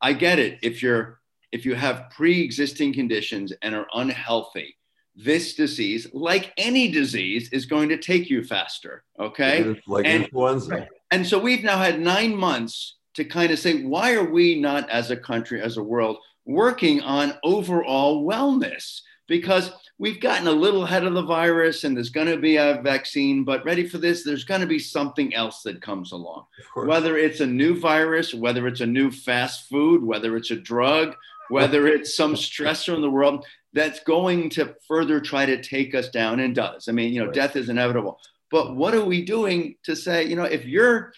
[0.00, 1.20] i get it if you're
[1.52, 4.76] if you have pre-existing conditions and are unhealthy
[5.16, 9.02] this disease, like any disease, is going to take you faster.
[9.18, 9.74] Okay.
[9.86, 10.88] Like and, influenza.
[11.10, 14.88] And so we've now had nine months to kind of say, why are we not,
[14.90, 19.02] as a country, as a world, working on overall wellness?
[19.28, 22.80] Because we've gotten a little ahead of the virus and there's going to be a
[22.82, 26.44] vaccine, but ready for this, there's going to be something else that comes along.
[26.74, 31.14] Whether it's a new virus, whether it's a new fast food, whether it's a drug,
[31.48, 36.08] whether it's some stressor in the world, that's going to further try to take us
[36.08, 36.88] down and does.
[36.88, 37.34] I mean, you know, right.
[37.34, 38.20] death is inevitable.
[38.50, 41.12] But what are we doing to say, you know, if you're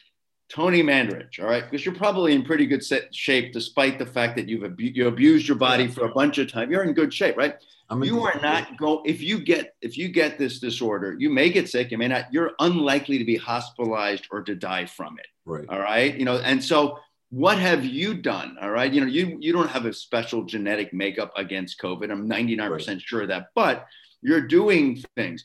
[0.48, 2.82] Tony Mandarich, all right, because you're probably in pretty good
[3.14, 6.50] shape despite the fact that you've abu- you abused your body for a bunch of
[6.50, 6.70] time.
[6.70, 7.56] You're in good shape, right?
[8.02, 11.68] you are not go if you get if you get this disorder, you may get
[11.68, 15.26] sick, you may not, you're unlikely to be hospitalized or to die from it.
[15.46, 15.64] Right.
[15.68, 16.14] All right.
[16.14, 16.98] You know, and so
[17.30, 20.94] what have you done all right you know you you don't have a special genetic
[20.94, 23.02] makeup against covid i'm 99% right.
[23.02, 23.86] sure of that but
[24.22, 25.44] you're doing things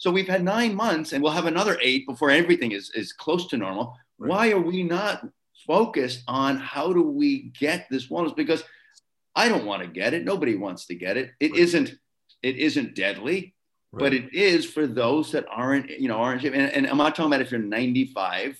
[0.00, 3.46] so we've had nine months and we'll have another eight before everything is is close
[3.48, 3.96] to normal.
[4.18, 4.30] Right.
[4.30, 5.28] why are we not
[5.66, 8.34] focused on how do we get this wellness?
[8.34, 8.64] Because
[9.36, 10.24] i don't want to get it.
[10.24, 11.32] Nobody wants to get it.
[11.38, 11.60] It right.
[11.60, 11.92] not
[12.42, 13.54] it isn't deadly
[13.92, 17.30] but it is for those that aren't you know aren't and, and i'm not talking
[17.30, 18.56] about if you're 95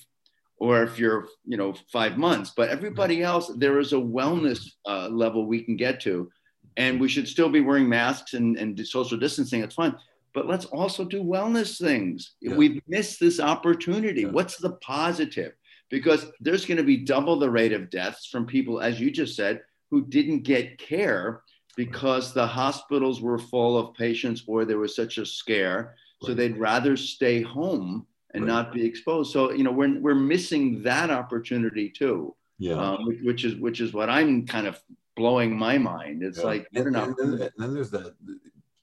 [0.57, 5.07] or if you're you know five months but everybody else there is a wellness uh,
[5.07, 6.29] level we can get to.
[6.77, 9.61] And we should still be wearing masks and, and social distancing.
[9.61, 9.93] It's fine
[10.33, 12.55] but let's also do wellness things yeah.
[12.55, 14.29] we've missed this opportunity yeah.
[14.29, 15.53] what's the positive
[15.89, 19.35] because there's going to be double the rate of deaths from people as you just
[19.35, 21.43] said who didn't get care
[21.75, 26.57] because the hospitals were full of patients or there was such a scare so they'd
[26.57, 28.53] rather stay home and right.
[28.53, 29.31] not be exposed.
[29.31, 32.35] So you know we're we're missing that opportunity too.
[32.57, 34.79] Yeah, um, which, which, is which is what I'm kind of
[35.15, 36.21] blowing my mind.
[36.23, 36.45] It's yeah.
[36.45, 38.15] like and, and, then, and then there's that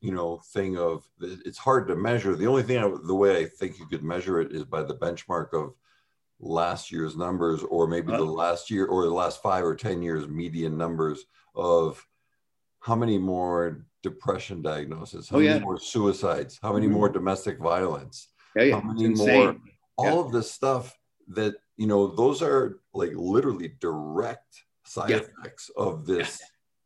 [0.00, 2.34] you know thing of it's hard to measure.
[2.34, 4.94] The only thing I, the way I think you could measure it is by the
[4.94, 5.74] benchmark of
[6.40, 10.28] last year's numbers or maybe the last year or the last five or ten years
[10.28, 12.04] median numbers of
[12.80, 16.94] how many more depression diagnoses, how oh, many more suicides, how many mm-hmm.
[16.94, 18.80] more domestic violence, yeah, yeah.
[18.80, 19.56] how many more
[19.96, 20.20] all yeah.
[20.20, 20.96] of this stuff
[21.28, 25.16] that you know those are like literally direct side yeah.
[25.16, 26.40] effects of this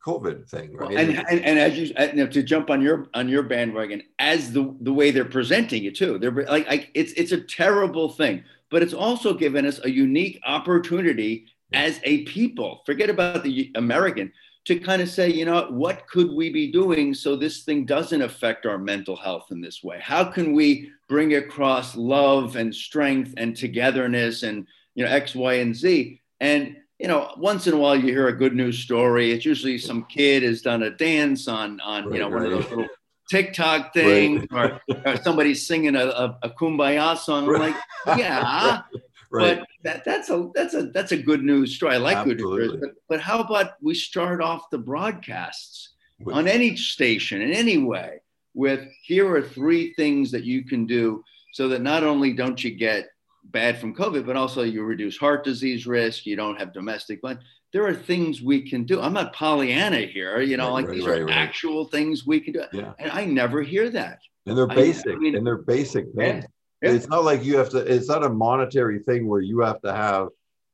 [0.05, 3.29] covid thing right and, and, and as you, you know, to jump on your on
[3.29, 7.33] your bandwagon as the the way they're presenting it too they're like, like it's it's
[7.33, 13.09] a terrible thing but it's also given us a unique opportunity as a people forget
[13.09, 14.33] about the american
[14.65, 18.23] to kind of say, you know, what could we be doing so this thing doesn't
[18.23, 19.99] affect our mental health in this way?
[20.01, 25.55] How can we bring across love and strength and togetherness and, you know, X, Y,
[25.55, 26.21] and Z?
[26.41, 29.33] And, you know, once in a while you hear a good news story.
[29.33, 32.45] It's usually some kid has done a dance on, on right, you know, right.
[32.45, 32.88] one of those little
[33.29, 34.81] TikTok things right.
[34.88, 37.53] or, or somebody's singing a, a, a kumbaya song.
[37.53, 37.77] I'm like,
[38.17, 38.83] yeah,
[39.33, 39.61] Right.
[39.61, 41.95] But that, that's a that's a that's a good news story.
[41.95, 42.45] I like Absolutely.
[42.45, 42.81] good news.
[42.81, 47.79] But, but how about we start off the broadcasts with, on any station in any
[47.79, 48.21] way
[48.53, 52.73] with here are three things that you can do so that not only don't you
[52.73, 53.09] get
[53.44, 56.26] bad from COVID, but also you reduce heart disease risk.
[56.26, 57.44] You don't have domestic violence.
[57.72, 59.00] There are things we can do.
[59.00, 62.40] I'm not Pollyanna here, you know, right, like right, these right, are actual things we
[62.40, 62.64] can do.
[62.72, 62.92] Yeah.
[62.98, 64.18] And I never hear that.
[64.46, 65.14] And they're basic.
[65.14, 66.44] I mean, and they're basic things.
[66.83, 66.94] Yeah, yeah.
[66.94, 69.92] It's not like you have to, it's not a monetary thing where you have to
[69.92, 70.28] have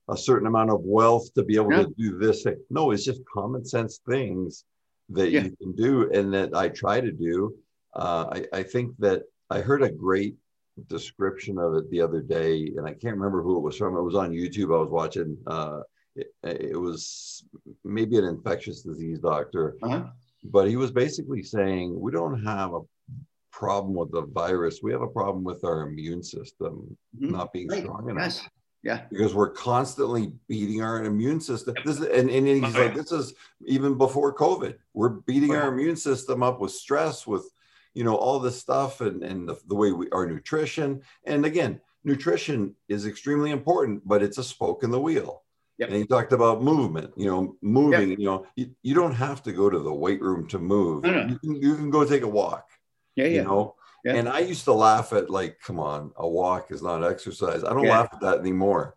[0.09, 2.57] a certain amount of wealth to be able to do this thing.
[2.71, 4.65] No, it's just common sense things
[5.11, 7.55] that you can do and that I try to do.
[7.95, 10.35] Uh, I, I think that I heard a great
[10.89, 13.97] description of it the other day, and I can't remember who it was from.
[13.97, 14.75] It was on YouTube.
[14.75, 15.37] I was watching.
[15.47, 15.81] Uh,
[16.17, 17.45] it, it, was
[17.85, 20.05] maybe an infectious disease doctor, uh-huh.
[20.45, 22.81] but he was basically saying we don't have a
[23.53, 24.81] problem with the virus.
[24.83, 27.33] We have a problem with our immune system mm-hmm.
[27.33, 27.83] not being right.
[27.83, 28.23] strong enough.
[28.23, 28.49] Yes.
[28.83, 29.03] Yeah.
[29.11, 31.75] Because we're constantly beating our immune system.
[31.85, 33.35] This is, and, and he's like, this is
[33.67, 34.77] even before COVID.
[34.95, 37.51] We're beating our immune system up with stress, with
[37.95, 41.81] you know all this stuff and, and the, the way we our nutrition and again
[42.05, 45.43] nutrition is extremely important but it's a spoke in the wheel
[45.79, 45.89] yep.
[45.89, 48.19] and he talked about movement you know moving yep.
[48.19, 51.11] you know you, you don't have to go to the weight room to move no,
[51.11, 51.27] no.
[51.27, 52.69] You, can, you can go take a walk
[53.17, 53.31] yeah, yeah.
[53.31, 53.75] you know
[54.05, 54.15] yeah.
[54.15, 57.71] and i used to laugh at like come on a walk is not exercise i
[57.71, 57.99] don't yeah.
[57.99, 58.95] laugh at that anymore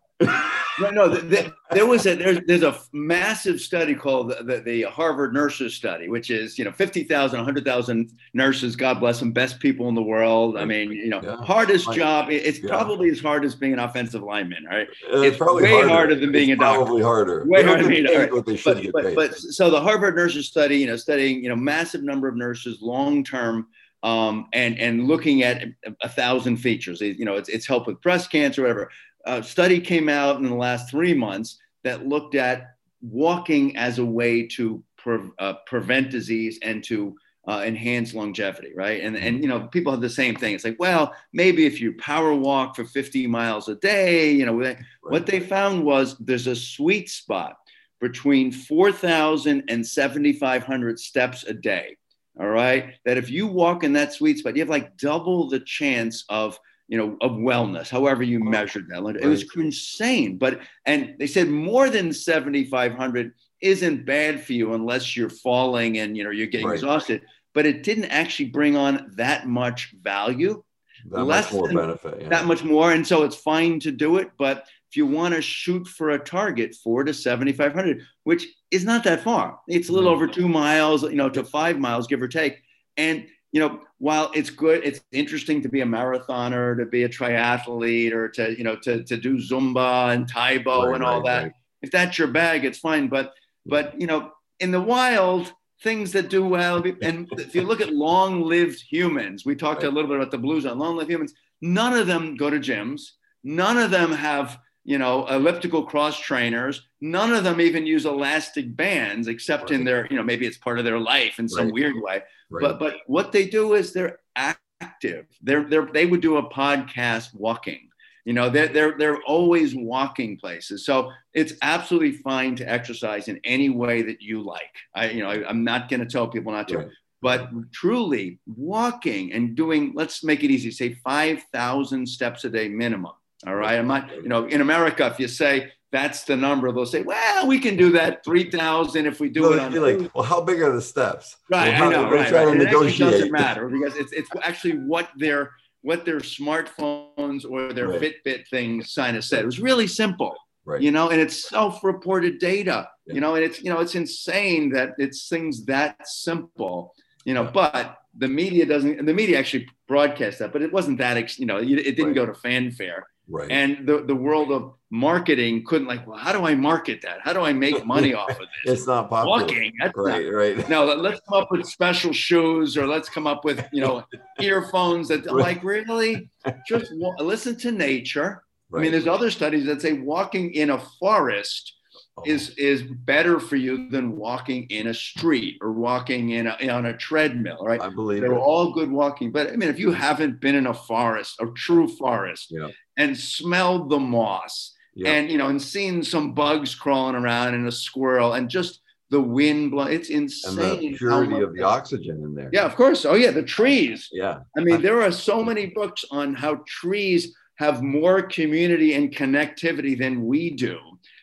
[0.79, 1.07] no, no.
[1.10, 5.34] The, the, there was a there's there's a massive study called the, the, the Harvard
[5.34, 8.75] Nurses Study, which is you know 50,000, 100,000 nurses.
[8.75, 10.57] God bless them, best people in the world.
[10.57, 11.38] I mean, you know, yeah.
[11.38, 12.29] hardest job.
[12.29, 12.69] It's yeah.
[12.69, 14.65] probably as hard as being an offensive lineman.
[14.65, 14.88] Right?
[15.12, 16.84] Uh, it's, it's probably way harder, harder than being it's a doctor.
[16.84, 17.45] Probably harder.
[17.45, 17.84] Way harder.
[17.84, 20.88] Than being, what they should but, get but, but so the Harvard Nurses Study, you
[20.88, 23.67] know, studying you know massive number of nurses long term.
[24.03, 28.01] Um, and and looking at a, a thousand features, you know, it's, it's help with
[28.01, 28.89] breast cancer, whatever
[29.25, 34.05] a study came out in the last three months that looked at walking as a
[34.05, 37.15] way to pre- uh, prevent disease and to
[37.47, 39.01] uh, enhance longevity, right?
[39.01, 40.53] And and you know, people have the same thing.
[40.53, 44.55] It's like, well, maybe if you power walk for 50 miles a day, you know,
[44.55, 44.77] right.
[45.01, 47.55] what they found was there's a sweet spot
[47.99, 51.97] between 4,000 and 7,500 steps a day.
[52.39, 55.60] All right, that if you walk in that sweet spot, you have like double the
[55.60, 56.57] chance of
[56.91, 59.17] you know, of wellness, however you measured that.
[59.21, 60.38] It was insane.
[60.38, 66.17] But, and they said more than 7,500 isn't bad for you unless you're falling and,
[66.17, 66.73] you know, you're getting right.
[66.73, 67.21] exhausted.
[67.54, 70.62] But it didn't actually bring on that much value.
[71.06, 72.21] That less much more than, benefit.
[72.23, 72.27] Yeah.
[72.27, 72.91] That much more.
[72.91, 74.32] And so it's fine to do it.
[74.38, 79.06] But if you want to shoot for a target, four to 7,500, which is not
[79.06, 80.23] that far, it's a little mm-hmm.
[80.23, 82.62] over two miles, you know, to five miles, give or take.
[82.97, 87.10] And you know, while it's good, it's interesting to be a marathoner, to be a
[87.10, 91.22] triathlete, or to you know to to do Zumba and Tae Bo right, and all
[91.22, 91.44] right, that.
[91.44, 91.54] Right.
[91.82, 93.08] If that's your bag, it's fine.
[93.08, 93.34] But
[93.66, 97.94] but you know, in the wild, things that do well, and if you look at
[97.94, 101.34] long-lived humans, we talked a little bit about the blue zones long-lived humans.
[101.62, 103.02] None of them go to gyms.
[103.44, 106.88] None of them have you know elliptical cross trainers.
[107.02, 110.80] None of them even use elastic bands, except in their you know maybe it's part
[110.80, 112.62] of their life in some weird way Right.
[112.62, 115.26] But but what they do is they're active.
[115.42, 117.90] They're they're they would do a podcast walking.
[118.26, 120.86] You know, they're they're they're always walking places.
[120.86, 124.76] So it's absolutely fine to exercise in any way that you like.
[124.94, 126.78] I you know I, am not going to tell people not to.
[126.78, 126.88] Right.
[127.22, 133.12] But truly, walking and doing, let's make it easy, say 5,000 steps a day minimum.
[133.46, 133.78] All right.
[133.78, 136.71] I'm not, you know, in America, if you say that's the number.
[136.71, 139.73] They'll say, well, we can do that 3,000 if we do no, it on.
[139.73, 141.38] Like, well, how big are the steps?
[141.49, 142.32] Right, well, I know, right.
[142.32, 142.47] right.
[142.47, 143.12] It negotiate.
[143.12, 145.51] doesn't matter because it's, it's actually what their
[145.84, 148.01] what their smartphones or their right.
[148.01, 149.41] Fitbit things sign of said.
[149.41, 150.36] It was really simple.
[150.63, 150.80] Right.
[150.82, 152.88] You know, and it's self-reported data.
[153.08, 153.15] Yeah.
[153.15, 156.93] You know, and it's you know it's insane that it's things that simple.
[157.25, 157.51] You know, yeah.
[157.51, 159.06] but the media doesn't.
[159.06, 161.38] The media actually broadcast that, but it wasn't that.
[161.39, 162.15] You know, it didn't right.
[162.15, 163.08] go to fanfare.
[163.32, 163.50] Right.
[163.50, 167.20] And the, the world of marketing couldn't like, well, how do I market that?
[167.24, 168.80] How do I make money off of this?
[168.80, 169.39] it's not popular.
[169.39, 169.74] Walking.
[169.96, 170.70] right, not, right.
[170.70, 174.04] No, let's come up with special shoes or let's come up with, you know,
[174.41, 175.36] earphones that right.
[175.36, 176.30] like really
[176.67, 178.44] just listen to nature.
[178.70, 178.80] Right.
[178.80, 181.74] I mean, there's other studies that say walking in a forest
[182.17, 182.24] oh.
[182.26, 186.86] is is better for you than walking in a street or walking in a, on
[186.86, 187.82] a treadmill, right?
[187.82, 188.39] I believe they're it.
[188.39, 189.32] all good walking.
[189.32, 192.70] But I mean, if you haven't been in a forest, a true forest, yeah
[193.02, 194.76] and smelled the moss.
[195.04, 199.22] And you know and seen some bugs crawling around and a squirrel and just the
[199.22, 202.50] wind blow it's insane and the purity of the oxygen in there.
[202.52, 203.06] Yeah of course.
[203.06, 204.10] Oh yeah the trees.
[204.12, 204.40] Yeah.
[204.56, 209.98] I mean there are so many books on how trees have more community and connectivity
[209.98, 210.78] than we do.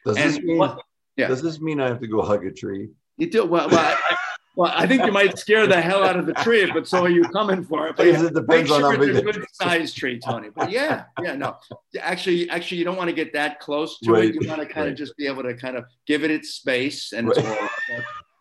[0.05, 0.81] Does and this mean what,
[1.17, 1.29] yeah.
[1.29, 2.89] does this mean i have to go hug a tree?
[3.19, 4.17] You do well, well I,
[4.59, 7.09] Well, I think you might scare the hell out of the tree but so all
[7.09, 7.97] you coming for it.
[7.97, 10.49] But yeah, it depends on make how sure big it's a good size tree, Tony.
[10.53, 11.59] But yeah, yeah, no.
[12.01, 14.35] Actually, actually, you don't want to get that close to Right, it.
[14.43, 14.89] You want to kind right.
[14.93, 17.61] of just be able to kind of give it its space and its Right.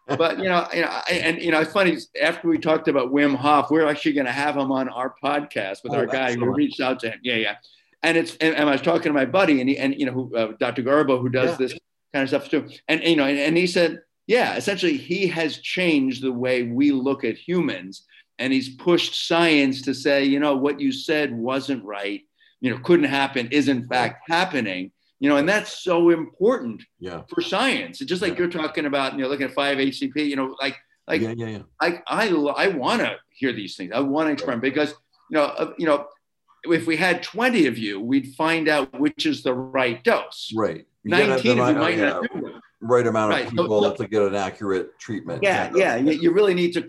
[0.07, 0.17] role.
[0.17, 1.95] But you know, you know, I- and you know, it's funny.
[2.19, 5.83] After we talked about Wim Hof, we're actually going to have him on our podcast
[5.83, 7.19] with Oh, our guy who reached out to him.
[7.21, 7.55] Yeah, yeah.
[8.01, 10.13] And it's and, and I was talking to my buddy, and he, and you know,
[10.13, 10.81] who, uh, Dr.
[10.81, 11.57] Garbo, who does Yeah.
[11.67, 11.79] this
[12.11, 12.67] kind of stuff too.
[12.87, 16.91] And you know, and, and he said, yeah, essentially, he has changed the way we
[16.91, 18.05] look at humans,
[18.39, 22.21] and he's pushed science to say, you know, what you said wasn't right.
[22.61, 24.91] You know, couldn't happen is in fact happening.
[25.19, 27.21] You know, and that's so important Yeah.
[27.33, 27.99] for science.
[27.99, 28.39] Just like Yeah.
[28.39, 31.61] you're talking about, you know, looking at 5-HTP, you know, like like yeah, yeah, yeah.
[31.81, 33.91] I I I want to hear these things.
[33.95, 34.91] I want to experiment because
[35.31, 36.05] you know uh, you know
[36.65, 40.51] if we had 20 of you, we'd find out which is the right dose.
[40.55, 40.85] Right.
[41.03, 42.53] You 19 the of you might not do it.
[42.79, 45.41] Right amount of Right, people so- to get an accurate treatment.
[45.41, 45.95] Yeah, yeah.
[45.95, 46.81] You, you really need to,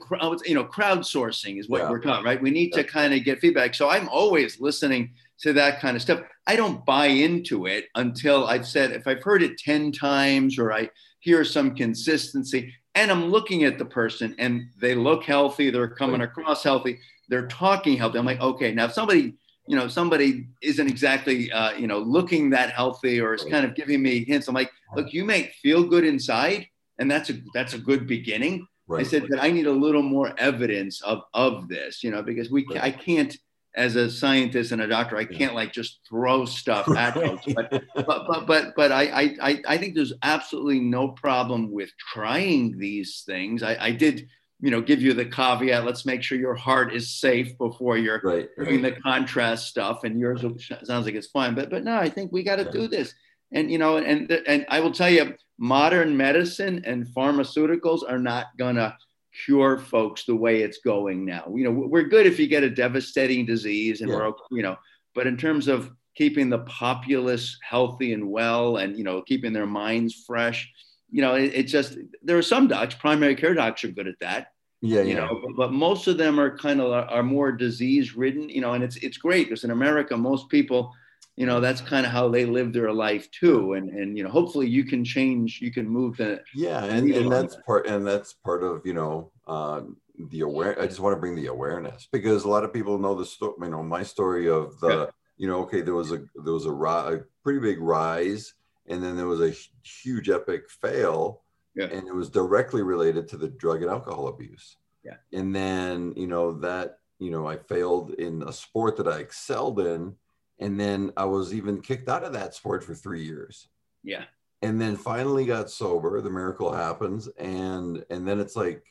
[0.44, 1.90] you know, crowdsourcing is what Yeah.
[1.90, 2.40] we're talking, right?
[2.40, 3.74] We need to kind of get feedback.
[3.74, 6.20] So I'm always listening to that kind of stuff.
[6.46, 10.72] I don't buy into it until I've said, if I've heard it 10 times or
[10.72, 15.88] I hear some consistency and I'm looking at the person and they look healthy, they're
[15.88, 16.28] coming Right.
[16.28, 16.98] across healthy,
[17.28, 18.18] they're talking healthy.
[18.18, 19.34] I'm like, okay, now if somebody,
[19.68, 23.74] you know, somebody isn't exactly, uh, you know, looking that healthy or is kind of
[23.74, 26.66] giving me hints, I'm like, look, you may feel good inside.
[26.98, 28.66] And that's a that's a good beginning.
[28.88, 29.00] Right.
[29.00, 32.50] I said, that I need a little more evidence of of this, you know, because
[32.50, 33.36] we ca- I can't,
[33.76, 37.44] as a scientist and a doctor, I can't like just throw stuff at folks.
[37.54, 41.90] But but but but but I I I- I think there's absolutely no problem with
[42.14, 43.62] trying these things.
[43.62, 44.26] I, I did,
[44.60, 45.84] you know, give you the caveat.
[45.84, 48.48] Let's make sure your heart is safe before you're right.
[48.58, 48.94] doing right.
[48.94, 50.42] the contrast stuff, and yours
[50.84, 51.54] sounds like it's fine.
[51.54, 52.70] But but no, I think we got to Yeah.
[52.72, 53.14] do this.
[53.52, 58.46] And you know, and and I will tell you, modern medicine and pharmaceuticals are not
[58.58, 58.96] gonna
[59.44, 61.44] cure folks the way it's going now.
[61.54, 64.16] You know, we're good if you get a devastating disease, and Yeah.
[64.16, 64.76] we're you know,
[65.14, 69.66] but in terms of keeping the populace healthy and well, and you know, keeping their
[69.66, 70.68] minds fresh,
[71.10, 74.18] you know, it, it just there are some docs, primary care docs, are good at
[74.20, 74.48] that
[74.80, 75.28] Yeah, you yeah.
[75.28, 78.72] know but, but most of them are kind of are more disease ridden you know
[78.72, 80.92] and it's it's great because in america most people
[81.36, 84.30] you know that's kind of how they live their life too and and you know
[84.30, 88.32] hopefully you can change you can move the Yeah, and, and that's part and that's
[88.32, 89.96] part of you know um,
[90.30, 90.80] the aware.
[90.80, 93.54] I just want to bring the awareness because a lot of people know the story.
[93.62, 95.06] You know my story of the Yeah.
[95.36, 98.54] you know okay there was a there was a, ri- a pretty big rise
[98.88, 99.54] and then there was a
[100.02, 101.42] huge epic fail
[101.74, 101.86] Yeah.
[101.86, 104.76] and it was directly related to the drug and alcohol abuse.
[105.04, 105.16] Yeah.
[105.32, 109.80] and then you know that you know I failed in a sport that I excelled
[109.80, 110.14] in,
[110.58, 113.68] and then I was even kicked out of that sport for three years
[114.04, 114.24] yeah
[114.62, 118.82] and then finally got sober the miracle happens and and then it's like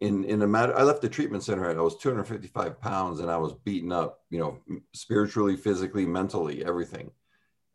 [0.00, 3.36] in in a matter i left the treatment center i was 255 pounds and i
[3.36, 4.58] was beaten up you know
[4.94, 7.10] spiritually physically mentally everything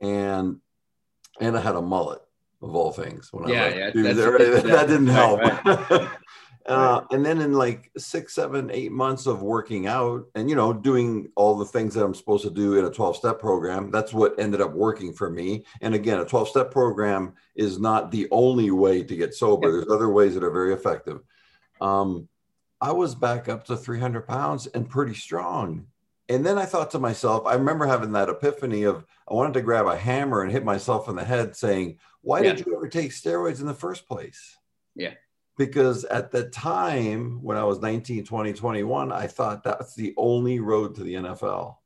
[0.01, 0.59] and
[1.41, 2.21] and i had a mullet
[2.61, 3.77] of all things when Yeah, i left.
[3.77, 6.09] yeah, Dude, that's- that, that didn't right, help
[6.65, 10.71] Uh, and then in like six, seven, eight months of working out and, you know,
[10.71, 14.13] doing all the things that I'm supposed to do in a 12 step program, that's
[14.13, 15.65] what ended up working for me.
[15.81, 19.73] And again, a 12 step program is not the only way to get sober.
[19.73, 21.19] There's other ways that are very effective.
[21.81, 22.29] Um,
[22.79, 25.87] I was back up to 300 pounds and pretty strong.
[26.29, 29.61] And then I thought to myself, I remember having that epiphany of I wanted to
[29.61, 32.53] grab a hammer and hit myself in the head saying, Why Yeah.
[32.53, 34.57] did you ever take steroids in the first place?
[34.95, 35.13] Yeah.
[35.57, 40.59] Because at the time when I was 19, 20, 21, I thought that's the only
[40.59, 41.77] road to the NFL.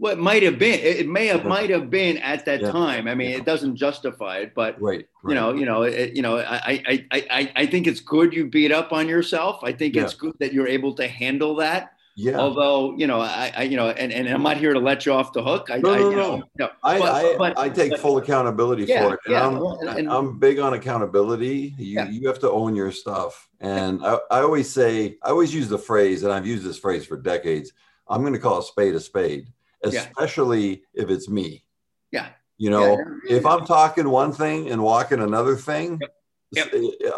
[0.00, 2.70] well it might have been it may have might have been at that Yeah.
[2.70, 3.38] time i mean Yeah.
[3.38, 5.04] it doesn't justify it but Right.
[5.26, 8.32] you know you know it, you know I, I i i i think it's good
[8.32, 11.94] you beat up on yourself i think it's good that you're able to handle that
[12.20, 12.36] yeah.
[12.36, 15.12] although you know I, I you know and, and i'm not here to let you
[15.12, 16.42] off the hook i No, I, no, know, no.
[16.58, 16.70] no.
[16.82, 19.20] I, But- I, but- I take but- full accountability Yeah, for it.
[19.26, 19.56] And yeah, I'm,
[19.88, 21.74] and- and- I'm big on accountability.
[21.78, 22.08] You, Yeah.
[22.08, 23.48] you have to own your stuff.
[23.60, 27.06] And I, I always say, I always use the phrase, and I've used this phrase
[27.06, 27.72] for decades
[28.08, 29.48] I'm going to call a spade a spade,
[29.84, 31.64] especially if it's me.
[32.10, 32.28] Yeah.
[32.56, 36.10] You know, if I'm talking one thing and walking another thing, Yep.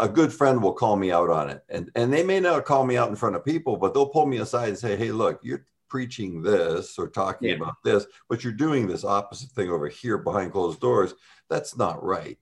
[0.01, 1.65] A good friend will call me out on it.
[1.69, 4.27] And, and they may not call me out in front of people, but they'll pull
[4.27, 7.57] me aside and say, hey, look, you're preaching this or talking Yeah.
[7.57, 11.15] about this, but you're doing this opposite thing over here behind closed doors.
[11.49, 12.39] That's not right.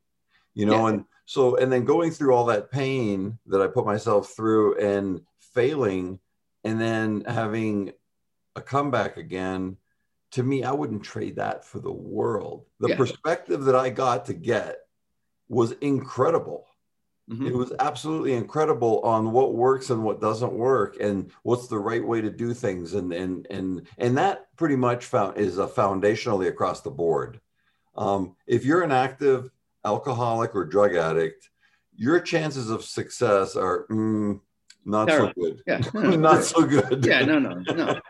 [0.55, 0.95] You know, Yeah.
[0.95, 5.20] and so, and then going through all that pain that I put myself through and
[5.39, 6.20] failing
[6.64, 7.93] and then having
[8.57, 9.76] a comeback again,
[10.32, 12.66] to me, I wouldn't trade that for the world.
[12.80, 12.97] The Yeah.
[12.97, 14.80] perspective that I got to get
[15.49, 16.66] was incredible.
[17.29, 17.47] Mm-hmm.
[17.47, 22.05] It was absolutely incredible on what works and what doesn't work, and what's the right
[22.05, 26.49] way to do things, and and and and that pretty much found is a foundationally
[26.49, 27.41] across the board.
[27.97, 29.51] Um, if you're an active
[29.85, 31.51] alcoholic or drug addict,
[31.95, 34.41] your chances of success are mm,
[34.87, 35.33] not Terrible.
[35.37, 35.62] so good.
[35.66, 37.05] Yeah, no, not so good.
[37.07, 38.01] Yeah, no, no, no.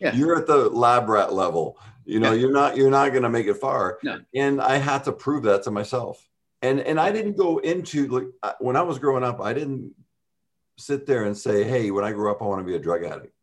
[0.00, 0.14] Yeah.
[0.14, 1.78] You're at the lab rat level.
[2.04, 2.40] You know, yeah.
[2.40, 3.98] you're not you're not going to make it far.
[4.02, 4.18] No.
[4.34, 6.28] And I had to prove that to myself.
[6.62, 9.92] And and I didn't go into like when I was growing up, I didn't
[10.78, 13.04] sit there and say, "Hey, when I grow up, I want to be a drug
[13.04, 13.34] addict."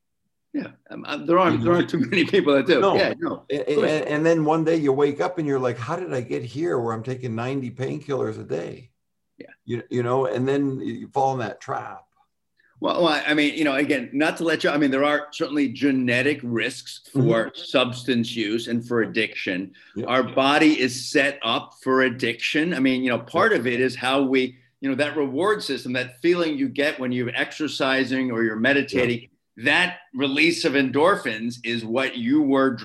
[0.53, 2.80] Yeah, um, uh, there aren't there aren't too many people that do.
[2.80, 3.45] No, yeah, no.
[3.49, 6.22] And, and, and, then one day you wake up and you're like, "How did I
[6.22, 6.80] get here?
[6.80, 8.89] Where I'm taking 90 painkillers a day?"
[9.38, 12.05] Yeah, you you know, and then you fall in that trap.
[12.82, 15.67] Well, I mean, you know, again, not to let you, I mean, there are certainly
[15.67, 17.61] genetic risks for mm-hmm.
[17.61, 19.73] substance use and for addiction.
[19.97, 20.05] Yeah.
[20.05, 22.73] Our body is set up for addiction.
[22.73, 25.91] I mean, you know, part of it is how we, you know, that reward system,
[25.93, 29.27] that feeling you get when you're exercising or you're meditating,
[29.57, 29.65] yeah.
[29.65, 32.77] that release of endorphins is what you were,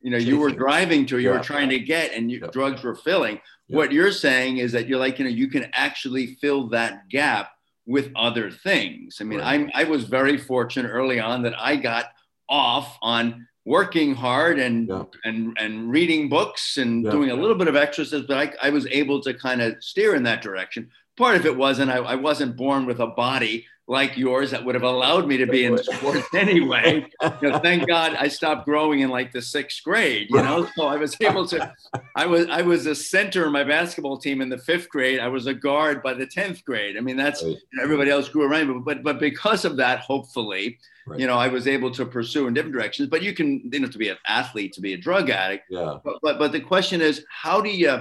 [0.00, 1.38] you know, you were driving to, you yeah.
[1.38, 3.40] were trying to get, and you, drugs were filling.
[3.66, 7.50] What you're saying is that you're like, you know, you can actually fill that gap
[7.86, 9.18] with other things.
[9.20, 9.70] I mean, right.
[9.74, 12.06] I, I was very fortunate early on that I got
[12.48, 15.04] off on working hard and yeah.
[15.24, 17.10] and and reading books and yeah.
[17.10, 20.14] doing a little bit of exercise, but I, I was able to kind of steer
[20.14, 20.90] in that direction.
[21.16, 24.74] Part of it wasn't I, I wasn't born with a body like yours that would
[24.74, 27.06] have allowed me to be in sports anyway.
[27.42, 30.66] You know, thank God I stopped growing in like the sixth grade, you know.
[30.74, 31.72] So I was able to
[32.16, 35.20] I was I was a center in my basketball team in the fifth grade.
[35.20, 36.96] I was a guard by the 10th grade.
[36.96, 37.56] I mean, that's right.
[37.82, 41.20] everybody else grew around, but but because of that, hopefully, right.
[41.20, 43.10] you know, I was able to pursue in different directions.
[43.10, 45.64] But you can, you know, to be an athlete, to be a drug addict.
[45.68, 45.98] Yeah.
[46.02, 48.00] But but, but the question is, how do you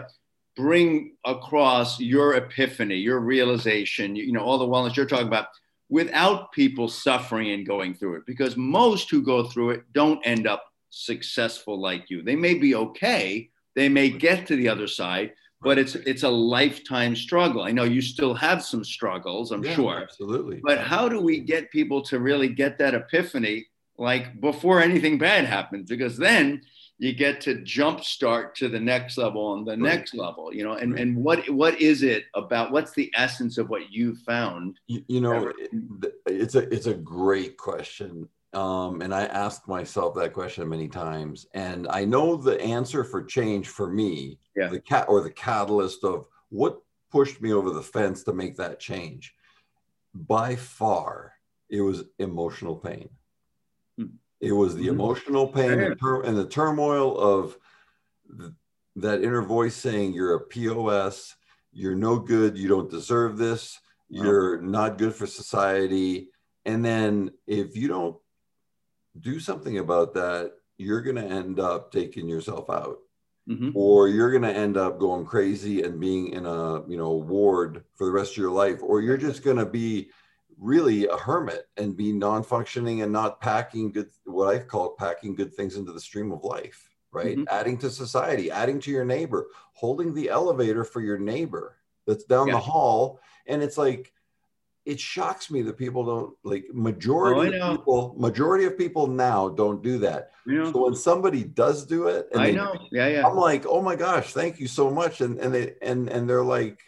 [0.55, 5.47] bring across your epiphany, your realization, you know, all the wellness you're talking about?
[5.93, 10.47] Without people suffering and going through it because most who go through it don't end
[10.47, 12.23] up successful like you.
[12.23, 16.29] They may be okay they may get to the other side but it's it's a
[16.29, 17.61] lifetime struggle.
[17.61, 19.99] I know you still have some struggles i'm yeah, sure.
[20.01, 20.59] absolutely.
[20.63, 23.67] But how do we get people to really get that epiphany
[23.97, 25.89] like before anything bad happens?
[25.89, 26.63] Because then
[27.03, 29.79] you get to jumpstart to the next level and the right.
[29.79, 31.01] next level you know and, right.
[31.01, 35.21] and what what is it about what's the essence of what you found you, you
[35.21, 35.51] know
[36.25, 41.45] it's a it's a great question um, and i asked myself that question many times
[41.53, 44.67] and i know the answer for change for me yeah.
[44.67, 46.79] the cat or the catalyst of what
[47.11, 49.35] pushed me over the fence to make that change
[50.13, 51.33] by far
[51.69, 53.09] it was emotional pain
[54.43, 54.99] it was the mm-hmm.
[54.99, 57.57] emotional pain and, tur- and the turmoil of
[58.37, 58.51] th-
[58.97, 61.35] that inner voice saying, You're a POS,
[61.71, 63.79] you're no good, you don't deserve this,
[64.09, 66.29] you're not good for society.
[66.65, 68.17] And then if you don't
[69.17, 72.97] do something about that, you're going to end up taking yourself out.
[73.49, 73.71] Mm-hmm.
[73.73, 77.83] or you're going to end up going crazy and being in a you know ward
[77.93, 80.11] for the rest of your life or you're just going to be
[80.63, 85.53] really a hermit and be non-functioning and not packing good what i call packing good
[85.53, 87.37] things into the stream of life right?
[87.37, 87.55] Mm-hmm.
[87.55, 92.47] adding to society adding to your neighbor holding the elevator for your neighbor that's down
[92.47, 92.53] yeah.
[92.53, 93.19] the hall.
[93.47, 94.11] And it's like
[94.85, 99.49] it shocks me that people don't like majority oh, of people majority of people now
[99.49, 100.31] don't do that.
[100.45, 102.75] So when somebody does do it i they, know.
[102.91, 103.27] Yeah yeah.
[103.27, 105.21] I'm like oh my gosh thank you so much.
[105.21, 106.81] And and they and and they're like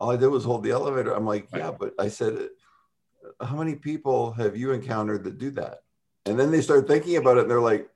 [0.00, 1.12] all I did was hold the elevator.
[1.12, 2.48] I'm like, yeah, but I said,
[3.40, 5.82] how many people have you encountered that do that?
[6.26, 7.88] And then they start thinking about it and they're like,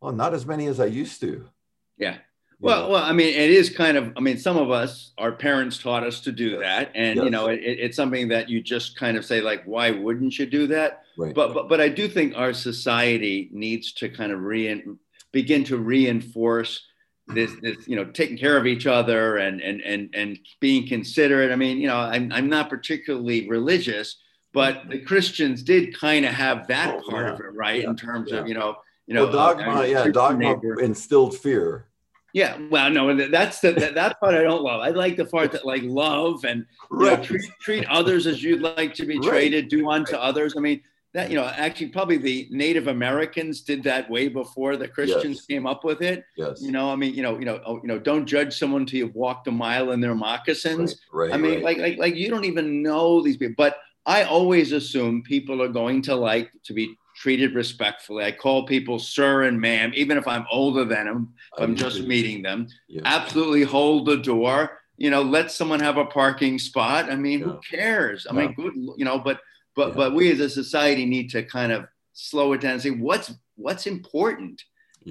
[0.00, 1.48] well, not as many as I used to.
[1.96, 2.16] Yeah.
[2.60, 4.12] Well, well, I mean, it is kind of.
[4.16, 7.24] I mean, some of us, our parents taught us to do that, and yes.
[7.24, 10.46] you know, it, it's something that you just kind of say, like, why wouldn't you
[10.46, 11.04] do that?
[11.16, 11.32] Right.
[11.32, 14.84] But, but, but I do think our society needs to kind of re-
[15.30, 16.84] begin to reinforce
[17.28, 21.52] this, this, you know, taking care of each other and and and and being considerate.
[21.52, 24.16] I mean, you know, I'm I'm not particularly religious,
[24.52, 27.32] but the Christians did kind of have that oh, part yeah.
[27.32, 27.82] of it, right?
[27.82, 27.90] Yeah.
[27.90, 28.38] In terms yeah.
[28.38, 28.76] of you know,
[29.06, 30.80] you know, well, dogma, uh, yeah, dogma neighbor.
[30.80, 31.86] instilled fear.
[32.34, 34.80] Yeah, well, no, that's the that, part I don't love.
[34.80, 37.18] I like the part that like love and right.
[37.18, 39.28] know, treat treat others as you'd like to be right.
[39.28, 40.20] treated, do unto right.
[40.20, 40.54] others.
[40.56, 40.82] I mean,
[41.14, 45.46] that you know actually probably the native americans did that way before the christians yes.
[45.46, 47.88] came up with it yes you know i mean you know you know oh, you
[47.88, 51.62] know don't judge someone till you've walked a mile in their moccasins right, i mean
[51.62, 53.78] like like like you don't even know these people but
[54.08, 58.98] i always assume people are going to like to be treated respectfully i call people
[58.98, 62.66] sir and ma'am even if i'm older than them if i'm just meeting them
[63.04, 67.10] absolutely hold the door you know, let someone have a parking spot.
[67.10, 67.46] I mean, yeah.
[67.46, 68.26] who cares?
[68.26, 68.40] I yeah.
[68.40, 69.40] mean, good, you know, but
[69.74, 69.94] but yeah.
[69.94, 73.32] but we as a society need to kind of slow it down and say what's
[73.54, 74.62] what's important.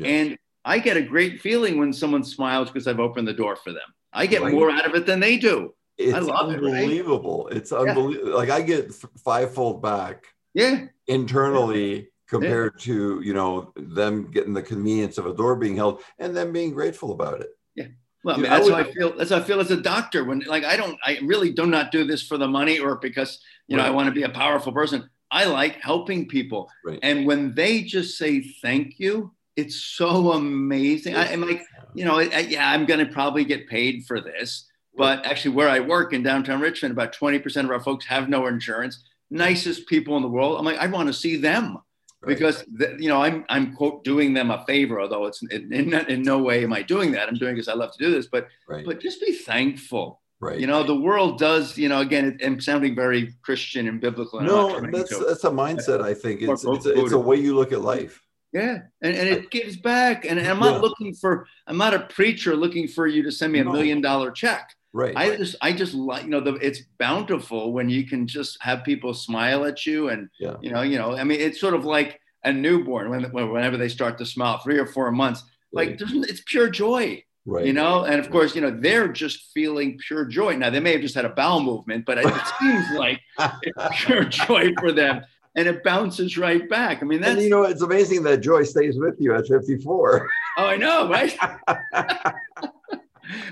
[0.05, 3.71] And I get a great feeling when someone smiles because I've opened the door for
[3.71, 3.81] them.
[4.13, 4.53] I get right.
[4.53, 5.73] more out of it than they do.
[5.97, 7.47] It's unbelievable.
[7.47, 7.57] It, right?
[7.57, 8.35] It's unbelievable.
[8.35, 8.93] Like I get
[9.23, 10.25] fivefold back.
[10.53, 10.85] Yeah.
[11.07, 12.85] Internally compared yeah.
[12.85, 16.71] to you know them getting the convenience of a door being held and them being
[16.71, 17.49] grateful about it.
[17.75, 17.87] Yeah.
[18.23, 19.17] Well, I mean, that's I would, how I feel.
[19.17, 20.25] That's how I feel as a doctor.
[20.25, 23.39] When like I don't, I really do not do this for the money or because
[23.67, 25.09] you know I want to be a powerful person.
[25.29, 26.99] I like helping people, right.
[27.03, 31.15] and when they just say thank you, it's so amazing.
[31.15, 31.63] I, am like,
[31.95, 34.66] you know, I, yeah, I'm going to probably get paid for this,
[34.97, 38.47] but actually, where I work in downtown Richmond, about 20% of our folks have no
[38.47, 39.03] insurance.
[39.29, 40.57] Nicest people in the world.
[40.57, 41.79] I'm like, I want to see them
[42.25, 45.93] because the, you know I'm I'm quote doing them a favor, although it's in, in,
[45.93, 47.27] in no way am I doing that.
[47.27, 48.85] I'm doing because I love to do this, but right.
[48.85, 50.21] but just be thankful.
[50.39, 50.59] Right.
[50.59, 51.77] You know, the world does.
[51.77, 54.39] You know, again, I'm sounding very Christian and biblical.
[54.39, 56.01] And no, that's to, that's a mindset.
[56.01, 58.21] I think it's it's, a, it's a way you look at life.
[58.53, 60.25] Yeah, and, and it gives back.
[60.25, 60.79] And, and I'm not yeah.
[60.79, 61.47] looking for.
[61.65, 63.71] I'm not a preacher looking for you to send me a no.
[63.71, 64.75] million dollar check.
[64.97, 65.15] Right.
[65.15, 68.83] I just I just like you know the it's bountiful when you can just have
[68.83, 70.55] people smile at you and yeah.
[70.59, 73.89] you know you know I mean it's sort of like a newborn when whenever they
[73.89, 75.99] start to smile three or four months like right.
[76.01, 77.23] it's pure joy.
[77.45, 77.67] Right.
[77.67, 80.57] You know, and of course, you know, they're just feeling pure joy.
[80.57, 82.25] Now they may have just had a bowel movement, but it
[82.59, 83.21] seems like
[83.61, 85.21] it's pure joy for them
[85.55, 87.03] and it bounces right back.
[87.03, 90.27] I mean, that's and you know, it's amazing that joy stays with you at 54.
[90.57, 91.37] Oh, I know, right?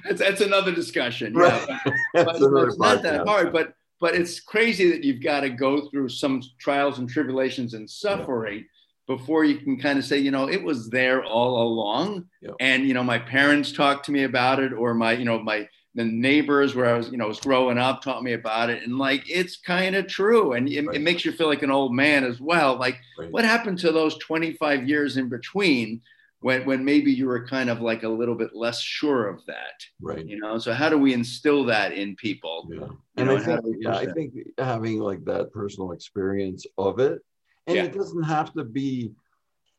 [0.04, 1.34] that's, that's another discussion.
[1.34, 1.66] Right.
[1.68, 1.80] Yeah,
[2.14, 5.50] but, but, but it's not that hard, but but it's crazy that you've got to
[5.50, 8.58] go through some trials and tribulations and suffering.
[8.60, 8.64] Yeah
[9.08, 12.26] before you can kind of say, you know, it was there all along.
[12.60, 15.68] And, you know, my parents talked to me about it, or my, you know, my
[15.94, 18.84] the neighbors where I was, you know, was growing up taught me about it.
[18.84, 20.52] And like, it's kind of true.
[20.52, 20.98] And it, right.
[20.98, 22.76] it, makes you feel like an old man as well.
[22.76, 23.32] Like, right.
[23.32, 26.02] what happened to those 25 years in between
[26.46, 29.84] when, when maybe you were kind of like a little bit less sure of that?
[30.00, 30.24] Right.
[30.24, 32.70] You know, so how do we instill that in people?
[32.72, 32.88] Yeah.
[33.18, 37.20] And know, I think, yeah, I think having like that personal experience of it,
[37.66, 37.84] and yeah.
[37.86, 39.14] it doesn't have to be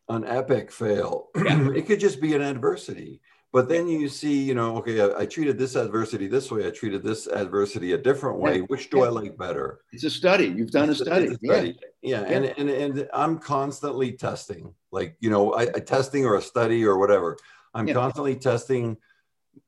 [0.09, 1.71] an epic fail, yeah.
[1.71, 3.21] it could just be an adversity
[3.57, 6.67] but then you see, you know, okay, I, I, treated this adversity this way.
[6.67, 8.61] I treated this adversity a different way.
[8.61, 9.05] Which do yeah.
[9.05, 9.81] I like better?
[9.93, 10.49] It's a study.
[10.49, 11.29] You've done it's a study.
[11.29, 11.79] A study.
[12.03, 12.21] Yeah.
[12.21, 12.37] yeah.
[12.37, 16.85] And, and and I'm constantly testing, like you know, I, I testing or a study
[16.85, 17.39] or whatever.
[17.73, 17.95] I'm yeah.
[17.95, 18.99] constantly testing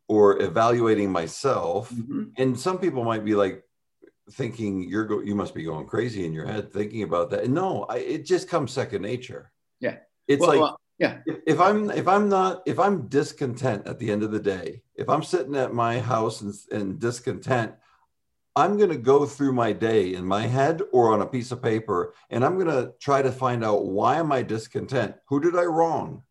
[0.06, 1.88] or evaluating myself.
[1.90, 2.24] Mm-hmm.
[2.36, 3.64] And some people might be like
[4.32, 7.44] thinking you're go- you must be going crazy in your head thinking about that.
[7.44, 9.50] And no, I, it just comes second nature.
[9.80, 9.96] Yeah.
[10.26, 11.18] It's well, like well, yeah.
[11.46, 15.08] If I'm if I'm not if I'm discontent at the end of the day, if
[15.08, 17.74] I'm sitting at my house and, and discontent,
[18.56, 21.62] I'm going to go through my day in my head or on a piece of
[21.62, 25.14] paper, and I'm going to try to find out why am I discontent?
[25.28, 26.22] Who did I wrong?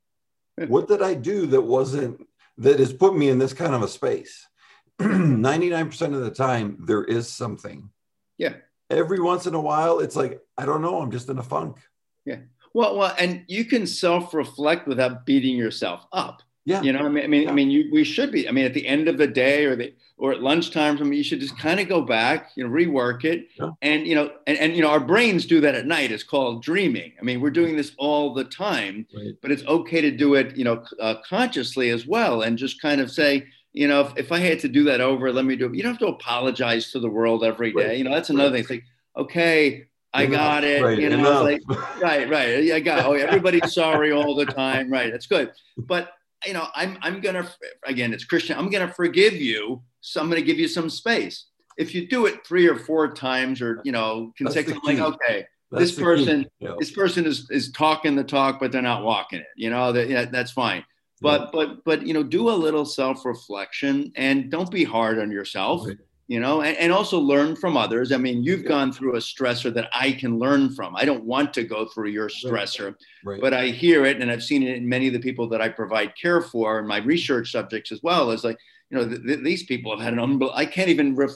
[0.65, 2.25] what did I do that wasn't
[2.57, 4.47] that has put me in this kind of a space?
[4.99, 7.91] 99% of the time, there is something.
[8.37, 8.55] Yeah.
[8.89, 11.77] Every once in a while, it's like, I don't know, I'm just in a funk.
[12.25, 12.39] Yeah.
[12.77, 16.43] Well, well, and you can self-reflect without beating yourself up.
[16.63, 16.83] Yeah.
[16.83, 17.49] You know, I mean, I mean, yeah.
[17.49, 18.47] I mean, you, we should be.
[18.47, 21.13] I mean, at the end of the day or the or at lunchtime, I mean,
[21.13, 23.71] you should just kind of go back, you know, rework it, yeah.
[23.81, 26.11] and you know, and, and you know, our brains do that at night.
[26.11, 27.13] It's called dreaming.
[27.19, 29.33] I mean, we're doing this all the time, right.
[29.41, 33.01] but it's okay to do it, you know, uh, consciously as well, and just kind
[33.01, 35.65] of say, you know, if, if I had to do that over, let me do
[35.65, 35.73] it.
[35.73, 37.87] You don't have to apologize to the world every day.
[37.87, 37.97] Right.
[37.97, 38.67] You know, that's another right.
[38.67, 38.77] thing.
[38.77, 40.81] It's like, okay, I got it.
[40.81, 41.61] Right, you know, like,
[42.01, 42.71] right, right.
[42.71, 43.05] I got.
[43.05, 44.91] Oh, everybody's sorry all the time.
[44.91, 45.51] Right, that's good.
[45.77, 46.11] But
[46.45, 47.49] you know, I'm I'm gonna
[47.85, 48.57] again, it's Christian.
[48.57, 49.81] I'm gonna forgive you.
[50.01, 51.45] So I'm gonna give you some space.
[51.77, 55.91] If you do it three or four times, or you know, consecutively, like okay, that's
[55.91, 56.73] this person, yeah.
[56.79, 59.47] this person is is talking the talk, but they're not walking it.
[59.55, 60.83] You know, that yeah, that's fine.
[61.21, 61.49] But yeah.
[61.53, 65.85] but but you know, do a little self reflection and don't be hard on yourself.
[65.87, 65.97] Right
[66.27, 68.11] you know, and, and also learn from others.
[68.11, 70.95] I mean, you've gone through a stressor that I can learn from.
[70.95, 73.39] I don't want to go through your stressor, right.
[73.39, 75.69] but I hear it and I've seen it in many of the people that I
[75.69, 78.31] provide care for and my research subjects as well.
[78.31, 78.59] Is like,
[78.89, 81.31] you know, th- th- these people have had an unbelievable, I can't even ref-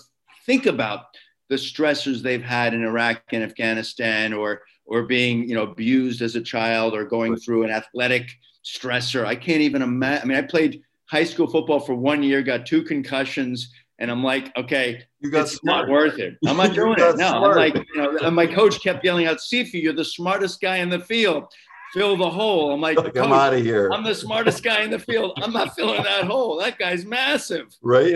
[0.46, 1.06] think about
[1.48, 6.36] the stressors they've had in Iraq and Afghanistan or, or being, you know, abused as
[6.36, 7.42] a child or going right.
[7.42, 8.30] through an athletic
[8.66, 9.26] stressor.
[9.26, 10.24] I can't even imagine.
[10.24, 14.24] I mean, I played high school football for one year, got two concussions and I'm
[14.24, 15.88] like, okay, it's smart.
[15.88, 16.36] not worth it.
[16.48, 17.18] I'm not doing it.
[17.18, 17.52] No, smart.
[17.52, 20.90] I'm like, you know, my coach kept yelling out, Cifu, you're the smartest guy in
[20.90, 21.46] the field.
[21.94, 22.74] fill the hole.
[22.74, 23.92] I'm like, Like, I'm out of here.
[23.94, 25.38] I'm the smartest guy in the field.
[25.44, 26.58] I'm not filling that hole.
[26.58, 27.68] That guy's massive.
[27.84, 28.16] right?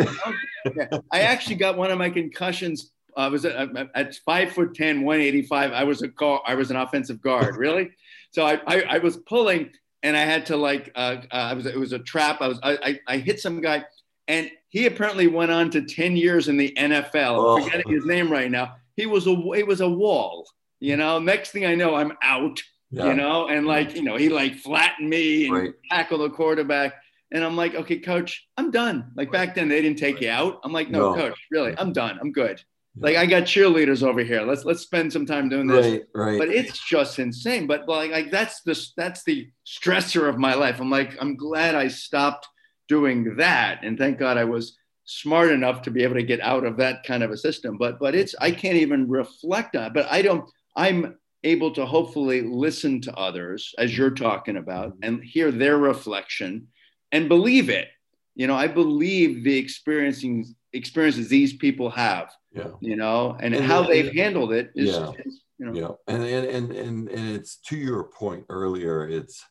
[1.12, 2.92] I actually got one of my concussions.
[3.16, 3.56] uh, I was at,
[3.94, 5.72] at five foot 10, 185.
[5.72, 6.42] I was a guard.
[6.48, 7.56] I was an offensive guard.
[7.66, 7.92] Really?
[8.32, 9.70] So I, I, I was pulling
[10.04, 12.42] and I had to like, uh, uh, I was, it was a trap.
[12.42, 13.86] I was, I, I, I hit some guy
[14.28, 17.38] and he apparently went on to 10 years in the NFL.
[17.38, 17.58] Oh.
[17.58, 18.76] I'm forgetting his name right now.
[18.96, 20.48] He was a, it was a wall,
[20.80, 22.62] you know, next thing I know, I'm out,
[22.92, 23.06] Yeah.
[23.08, 25.74] you know, and like, you know, he like flattened me and Right.
[25.90, 26.94] tackled the quarterback.
[27.32, 29.12] And I'm like, okay, coach, I'm done.
[29.16, 30.60] Like back then, they didn't take you out.
[30.64, 31.16] I'm like, no, No.
[31.16, 32.18] coach, really, I'm done.
[32.22, 32.62] I'm good.
[32.98, 34.44] Like I got cheerleaders over here.
[34.44, 35.86] Let's let's spend some time doing this.
[35.86, 36.40] Right, right.
[36.40, 37.68] But it's just insane.
[37.68, 40.80] But like, like that's the that's the stressor of my life.
[40.80, 42.48] I'm like, I'm glad I stopped
[42.88, 46.66] doing that, and thank God I was smart enough to be able to get out
[46.66, 47.78] of that kind of a system.
[47.78, 49.88] But but it's I can't even reflect on.
[49.88, 49.94] it.
[49.94, 50.50] But I don't.
[50.76, 55.04] I'm able to hopefully listen to others as you're talking about mm-hmm.
[55.04, 56.68] and hear their reflection
[57.12, 57.88] and believe it.
[58.36, 62.72] You know, I believe the experiencing experiences these people have yeah.
[62.80, 65.12] you know, and, And how the- they've handled it is, Yeah.
[65.26, 66.14] is, you know, Yeah.
[66.14, 69.44] And, and and and and it's to your point earlier, it's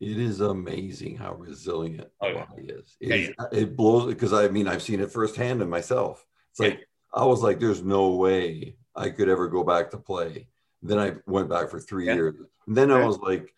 [0.00, 2.44] it is amazing how resilient Oh, the yeah.
[2.46, 2.96] body is.
[3.00, 6.24] Yeah, It, is- uh, it blows because I mean I've seen it firsthand in myself.
[6.50, 10.48] It's like I was like, there's no way I could ever go back to play.
[10.82, 12.14] Then I went back for three Yeah.
[12.14, 12.34] years.
[12.66, 13.54] And then I was like,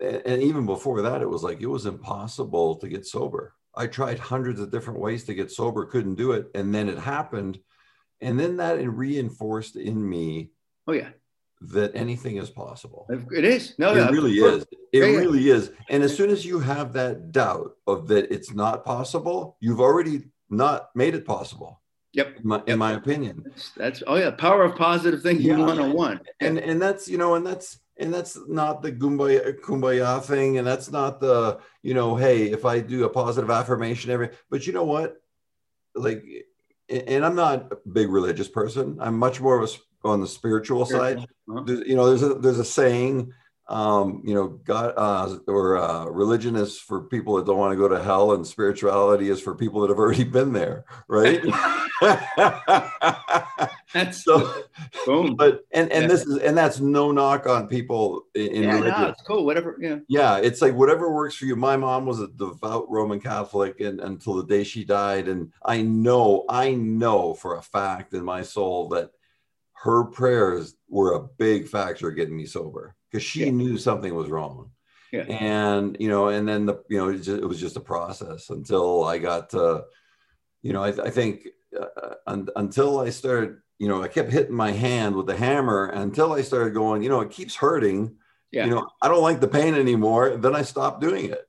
[0.00, 3.54] and even before that, it was like it was impossible to get sober.
[3.74, 6.50] I tried hundreds of different ways to get sober, couldn't do it.
[6.54, 7.58] And then it happened.
[8.20, 10.50] And then that reinforced in me
[10.86, 11.10] oh yeah,
[11.70, 13.06] that anything is possible.
[13.30, 13.74] it is.
[13.78, 14.62] No, It no, really is.
[14.64, 15.18] It Yeah, yeah.
[15.18, 15.70] really is.
[15.88, 20.24] And as soon as you have that doubt of that it's not possible, you've already
[20.50, 21.80] not made it possible.
[22.14, 22.36] Yep.
[22.40, 22.78] In my, in Yep.
[22.78, 23.42] my opinion.
[23.46, 25.58] That's, that's oh yeah, power of positive thinking Yeah.
[25.58, 26.20] 101.
[26.40, 30.66] And and that's you know, and that's and that's not the kumbaya, kumbaya thing, and
[30.66, 34.72] that's not the you know, hey, if I do a positive affirmation every, but you
[34.72, 35.16] know what,
[35.94, 36.22] like,
[36.88, 38.98] and I'm not a big religious person.
[39.00, 39.72] I'm much more of a
[40.04, 41.18] on the spiritual side.
[41.18, 41.62] Uh-huh.
[41.64, 43.32] there's, you know there's a there's a saying
[43.68, 47.76] um you know god uh or uh religion is for people that don't want to
[47.76, 51.44] go to hell and spirituality is for people that have already been there right
[53.92, 54.64] That's so
[55.06, 55.34] boom.
[55.36, 56.08] but and and Yeah.
[56.08, 59.44] this is and that's no knock on people in, yeah, religion no, it's cool.
[59.44, 59.76] Whatever.
[59.80, 59.98] Yeah.
[60.08, 64.00] yeah it's like whatever works for you my mom was a devout roman catholic and
[64.00, 68.42] until the day she died and i know i know for a fact in my
[68.42, 69.10] soul that
[69.74, 73.50] her prayers were a big factor getting me sober because she Yeah.
[73.50, 74.70] knew something was wrong
[75.12, 75.22] Yeah.
[75.24, 78.48] and you know and then the you know it, just, it was just a process
[78.50, 79.84] until i got to
[80.62, 84.54] you know i, I think uh, un, until i started you know i kept hitting
[84.54, 88.14] my hand with the hammer until i started going you know it keeps hurting
[88.52, 88.66] Yeah.
[88.66, 91.42] you know i don't like the pain anymore then i stopped doing it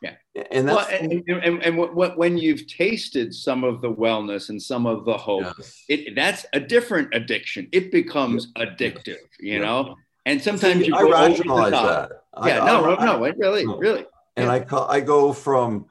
[0.00, 0.14] Yeah.
[0.52, 4.50] and that's and, and, and, and what, what, when you've tasted some of the wellness
[4.50, 5.84] and some of the hope, yes.
[5.92, 7.62] it that's a different addiction.
[7.78, 9.66] It becomes addictive, you Yeah.
[9.66, 9.80] know.
[10.28, 12.10] And sometimes See, you I go over the rationalize that
[12.48, 13.76] Yeah, I- no, I- no, it really, no.
[13.86, 14.04] really.
[14.36, 14.52] and Yeah.
[14.56, 15.86] I call, I go from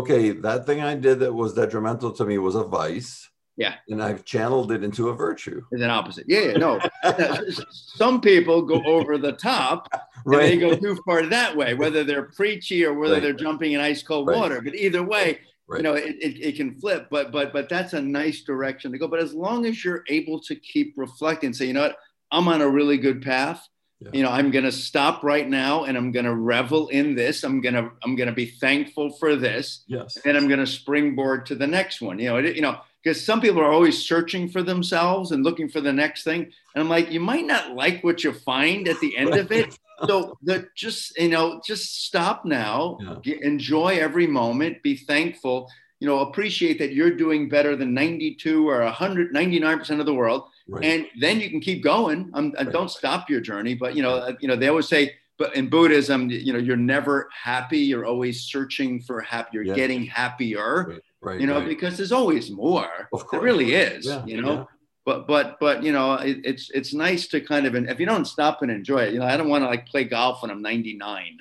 [0.00, 3.30] okay, that thing I did that was detrimental to me was a vice.
[3.56, 3.74] Yeah.
[3.88, 5.62] And I've channeled it into a virtue.
[5.70, 6.24] is an opposite.
[6.28, 6.80] Yeah, yeah, no.
[7.70, 9.88] Some people go over the top
[10.24, 13.22] and they go too far that way, whether they're preachy or whether Right.
[13.22, 14.36] they're jumping in ice cold Right.
[14.38, 14.60] water.
[14.60, 15.38] But either way,
[15.68, 15.78] Right.
[15.78, 17.06] you know, it, it, it can flip.
[17.10, 19.06] But but but that's a nice direction to go.
[19.08, 21.96] But as long as you're able to keep reflecting, say, you know what,
[22.32, 23.66] I'm on a really good path.
[24.00, 24.10] Yeah.
[24.12, 27.44] You know, I'm gonna stop right now and I'm gonna revel in this.
[27.44, 30.18] I'm gonna I'm gonna be thankful for this Yes.
[30.24, 32.18] and I'm going to springboard to the next one.
[32.18, 35.68] You know, it, you know, because some people are always searching for themselves and looking
[35.68, 36.42] for the next thing,
[36.74, 39.78] and I'm like, you might not like what you find at the end of it.
[40.08, 43.14] So the just you know, just stop now, Yeah.
[43.22, 45.70] get, enjoy every moment, be thankful.
[46.00, 50.42] You know, appreciate that you're doing better than 92 or 199 percent of the world,
[50.68, 50.84] Right.
[50.84, 52.28] and then you can keep going.
[52.34, 52.72] Um, Right.
[52.72, 53.74] Don't stop your journey.
[53.74, 56.76] But you know, uh, you know, they always say, but in Buddhism, you know, you're
[56.76, 57.78] never happy.
[57.78, 59.50] You're always searching for happy.
[59.54, 59.76] You're Yeah.
[59.76, 60.86] getting happier.
[60.88, 61.00] right.
[61.24, 61.40] Right.
[61.40, 61.68] You know, right.
[61.68, 63.08] because there's always more.
[63.12, 63.42] Of There course.
[63.42, 64.06] really is.
[64.06, 64.64] Yeah, You know, yeah.
[65.04, 68.26] but but but you know, it, it's it's nice to kind of if you don't
[68.26, 69.12] stop and enjoy it.
[69.14, 71.38] You know, I don't want to like play golf when I'm 99.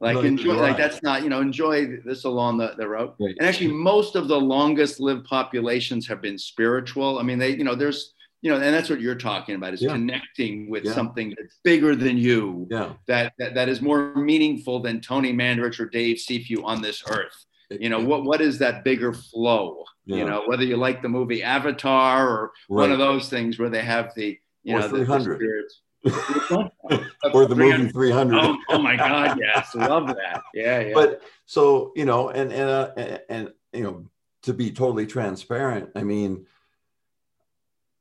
[0.00, 3.12] Like Neither enjoy do like that's not you know enjoy this along the, the road.
[3.18, 3.34] Right.
[3.38, 7.18] And actually, most of the longest lived populations have been spiritual.
[7.18, 8.12] I mean, they you know there's
[8.42, 9.92] you know, and that's what you're talking about is Yeah.
[9.92, 10.92] connecting with Yeah.
[10.92, 12.92] something that's bigger than you, Yeah.
[13.06, 17.46] that, that that is more meaningful than Tony Mandarich or Dave Cifu on this earth.
[17.80, 19.84] You know, what what is that bigger flow?
[20.06, 23.82] You know, whether you like the movie Avatar or one of those things where they
[23.82, 25.80] have the you Or know the, the spirits.
[27.32, 28.38] or the movie 300.
[28.38, 30.42] Oh, oh, my God, yes, love that.
[30.52, 30.92] Yeah, yeah.
[30.92, 34.04] But so you know, and and uh, and, and you know,
[34.42, 36.46] to be totally transparent, I mean,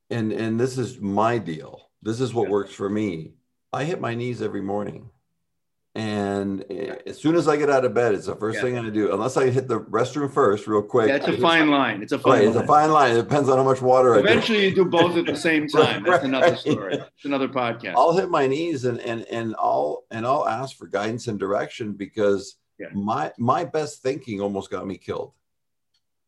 [0.10, 1.90] and and this is my deal.
[2.02, 3.36] This is what works for me.
[3.72, 5.10] I hit my knees every morning.
[5.96, 6.64] And
[7.06, 8.62] as soon as I get out of bed, it's the first yeah.
[8.64, 11.12] thing I'm gonna do, unless I hit the restroom first, real quick.
[11.12, 12.02] It's a fine line.
[12.02, 12.48] It's a fine right, line.
[12.48, 13.12] It's a fine line.
[13.12, 16.02] It depends on how much water Eventually, I you do both at the same time.
[16.04, 16.24] That's right.
[16.24, 16.96] another story.
[16.96, 17.94] It's another podcast.
[17.96, 21.94] I'll hit my knees and and and I'll and I'll ask for guidance and direction
[21.94, 22.88] because yeah.
[22.94, 25.34] my my best thinking almost got me killed.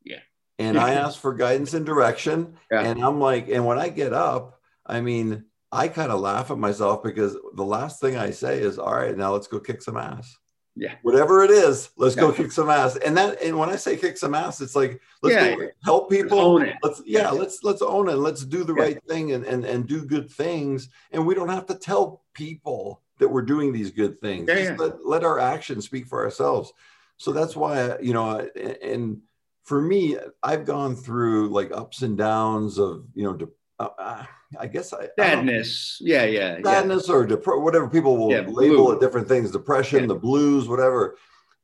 [0.04, 0.20] Yeah.
[0.60, 2.82] And I ask for guidance and direction, yeah.
[2.82, 6.58] and I'm like, and when I get up, I mean, I kind of laugh at
[6.58, 9.98] myself because the last thing I say is, "All right, now let's go kick some
[9.98, 10.38] ass."
[10.78, 10.96] Yeah.
[11.04, 12.24] Whatever it is, let's yeah.
[12.24, 12.98] go kick some ass.
[12.98, 15.56] And that, and when I say kick some ass, it's like let's yeah.
[15.56, 16.56] go help people.
[16.56, 16.76] Let's own it.
[16.84, 18.16] Let's yeah, yeah, let's let's own it.
[18.16, 20.90] Let's do the right thing and, and and do good things.
[21.12, 24.48] And we don't have to tell people that we're doing these good things.
[24.48, 26.74] Just let, let our actions speak for ourselves.
[27.16, 28.46] So that's why you know,
[28.84, 29.22] and
[29.64, 33.48] for me, I've gone through like ups and downs of you know.
[33.80, 34.26] Uh, uh,
[34.60, 36.02] I guess I sadness.
[36.02, 37.16] I yeah, yeah, sadness yeah.
[37.16, 40.08] or dep- whatever people will yeah, label it different things, depression, yeah.
[40.08, 41.18] the blues, whatever.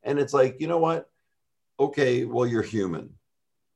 [0.03, 1.09] And it's like, you know what?
[1.79, 3.11] Okay, well, you're human.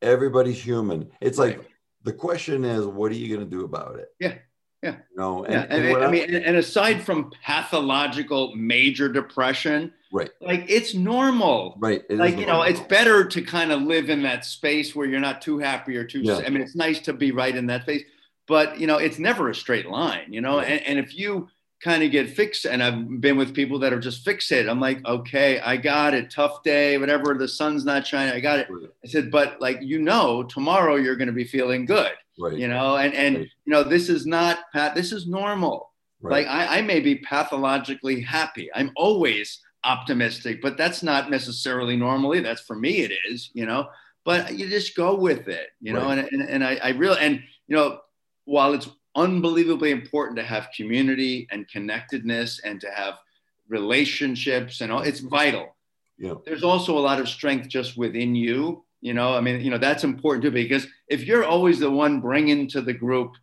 [0.01, 1.09] Everybody's human.
[1.21, 1.57] It's right.
[1.57, 1.69] like
[2.03, 4.09] the question is, what are you going to do about it?
[4.19, 4.35] Yeah.
[4.83, 4.97] Yeah.
[5.09, 5.65] You know, and, yeah.
[5.69, 10.29] and, and I mean, and aside from pathological major depression, right?
[10.39, 12.03] Like it's normal, right?
[12.07, 15.19] It like you know, it's better to kind of live in that space where you're
[15.19, 16.21] not too happy or too.
[16.21, 16.41] Yeah.
[16.45, 18.03] I mean, it's nice to be right in that space,
[18.47, 21.47] but you know it's never a straight line you know and, and if you
[21.83, 25.05] kind of get fixed and i've been with people that are just fixated i'm like
[25.05, 28.67] okay i got it tough day whatever the sun's not shining i got it.
[29.03, 32.57] I said but like you know tomorrow you're going to be feeling good right.
[32.57, 33.49] you know and and right.
[33.65, 35.91] you know this is not pat this is normal.
[36.21, 36.47] Right.
[36.47, 38.69] like I, I may be pathologically happy.
[38.73, 43.87] I'm always optimistic but that's not necessarily normally that's for me it is you know
[44.23, 47.43] but you just go with it you know and, and, and I, I really and
[47.67, 47.99] you know
[48.45, 53.15] while it's unbelievably important to have community and connectedness and to have
[53.67, 55.75] relationships and all, it's vital.
[56.17, 56.35] Yeah.
[56.45, 58.83] There's also a lot of strength just within you.
[59.01, 62.21] You know, I mean, you know, that's important too, because if you're always the one
[62.21, 63.33] bringing to the group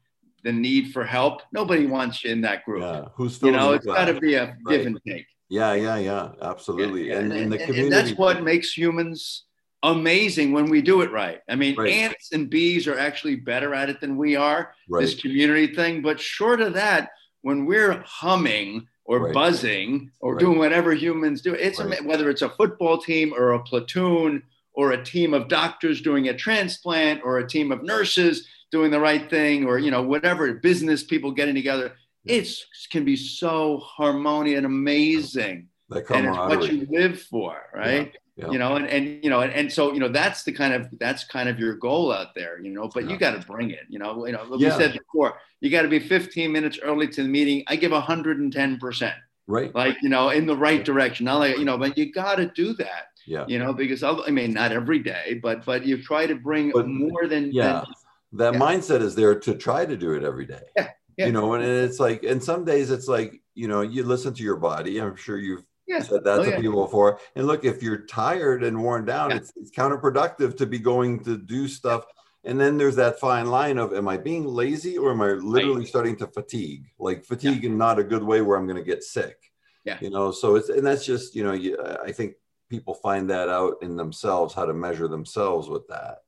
[0.44, 2.82] the need for help, nobody wants you in that group.
[2.82, 3.04] Yeah.
[3.14, 4.78] Who's you know, it's got to be a right.
[4.78, 5.26] give and take.
[5.48, 7.08] Yeah, yeah, yeah, absolutely.
[7.08, 7.20] Yeah, yeah.
[7.20, 7.82] And, and, the community.
[7.82, 9.44] And that's what makes humans
[9.82, 11.40] amazing when we do it right.
[11.48, 11.90] I mean, right.
[11.90, 15.00] ants and bees are actually better at it than we are, right.
[15.00, 16.02] this community thing.
[16.02, 17.10] But short of that,
[17.42, 19.34] when we're humming or right.
[19.34, 24.42] buzzing or doing whatever humans do, it's whether it's a football team or a platoon
[24.74, 29.00] or a team of doctors doing a transplant or a team of nurses doing the
[29.00, 31.92] right thing or you know whatever business people getting together
[32.24, 32.48] it
[32.90, 38.18] can be so harmonious and amazing and it's what you live for right yeah.
[38.50, 40.88] You know and, and you know and, and so you know that's the kind of
[40.98, 43.10] that's kind of your goal out there you know but yeah.
[43.10, 44.76] you got to bring it you know you know like yeah.
[44.76, 47.92] we said before you got to be 15 minutes early to the meeting i give
[47.92, 49.14] 110 percent
[49.46, 52.36] right like you know in the right direction not like you know but you got
[52.36, 56.02] to do that yeah you know because i mean not every day but but you
[56.02, 57.84] try to bring but, more than yeah
[58.32, 60.88] than, that mindset is there to try to do it every day yeah.
[61.16, 61.26] Yeah.
[61.26, 64.42] you know and it's like and some days it's like you know you listen to
[64.42, 66.00] your body i'm sure you've yeah.
[66.00, 66.60] said that oh, yeah.
[66.60, 67.18] people for.
[67.34, 69.36] And look, if you're tired and worn down, yeah.
[69.36, 72.04] it's, it's counterproductive to be going to do stuff.
[72.44, 75.80] And then there's that fine line of am I being lazy or am I literally
[75.80, 75.88] right.
[75.88, 76.86] starting to fatigue?
[76.98, 79.36] Like fatigue in not a good way where I'm going to get sick.
[79.84, 79.98] Yeah.
[80.00, 82.34] You know, so it's, and that's just, you know, you, I think
[82.68, 86.18] people find that out in themselves, how to measure themselves with that.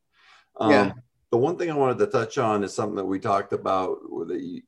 [0.60, 0.92] Um, yeah.
[1.30, 4.28] The one thing I wanted to touch on is something that we talked about with
[4.28, 4.62] that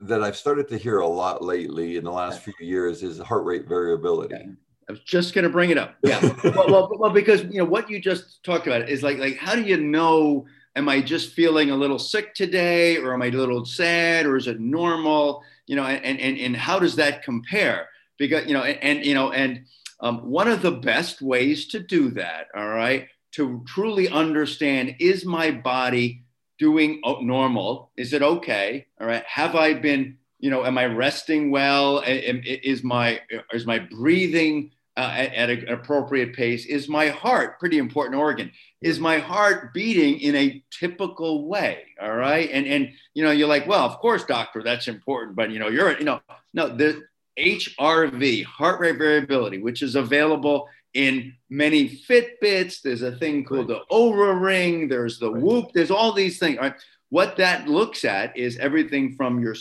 [0.00, 3.44] that I've started to hear a lot lately in the last few years is heart
[3.44, 4.36] rate variability.
[4.38, 4.52] Yeah.
[4.88, 5.96] I was just going to bring it up.
[6.04, 6.20] Yeah.
[6.44, 9.54] well, well, well, because you know what you just talked about is like like how
[9.54, 10.46] do you know?
[10.76, 14.36] Am I just feeling a little sick today, or am I a little sad, or
[14.36, 15.42] is it normal?
[15.66, 17.88] You know, and and and how does that compare?
[18.18, 19.64] Because you know, and, and you know, and
[20.00, 25.24] um, one of the best ways to do that, all right, to truly understand is
[25.24, 26.25] my body
[26.58, 27.90] doing normal?
[27.96, 28.86] Is it okay?
[29.00, 29.24] All right.
[29.26, 32.02] Have I been, you know, am I resting well?
[32.06, 33.20] Is my
[33.52, 36.66] is my breathing uh, at, at, an appropriate pace?
[36.66, 38.50] Is my heart pretty important organ?
[38.80, 41.82] Is my heart beating in a typical way?
[42.00, 42.48] All right.
[42.50, 45.68] And and you know, you're like, well, of course, doctor, that's important, but you know,
[45.68, 46.20] you're you know,
[46.54, 47.02] no, the
[47.38, 52.80] HRV, heart rate variability, which is available in many Fitbits.
[52.82, 54.88] There's a thing called the Oura Ring.
[54.88, 55.30] There's the.
[55.30, 55.72] Whoop.
[55.74, 56.58] There's all these things.
[56.58, 56.74] Right?
[57.08, 59.54] what that looks at is everything from your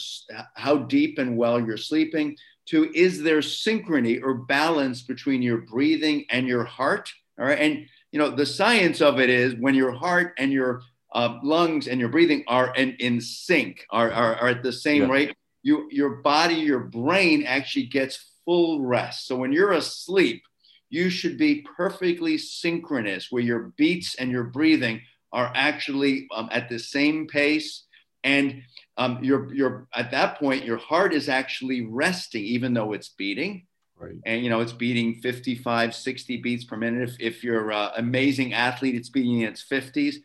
[0.56, 6.26] how deep and well you're sleeping to is there synchrony or balance between your breathing
[6.30, 9.92] and your heart all right and you know the science of it is when your
[9.92, 10.82] heart and your
[11.14, 15.04] uh, lungs and your breathing are in, in sync are, are, are at the same
[15.04, 15.10] yeah.
[15.10, 20.44] rate you your body your brain actually gets full rest so when you're asleep
[20.90, 26.70] you should be perfectly synchronous where your beats and your breathing are actually um, at
[26.70, 27.84] the same pace.
[28.24, 28.64] And
[28.98, 33.68] um, you're, you're at that point your heart is actually resting even though it's beating.
[33.98, 34.16] Right.
[34.26, 37.10] And you know it's beating 55 60 beats per minute.
[37.10, 40.16] If, if you're an amazing athlete it's beating in its 50s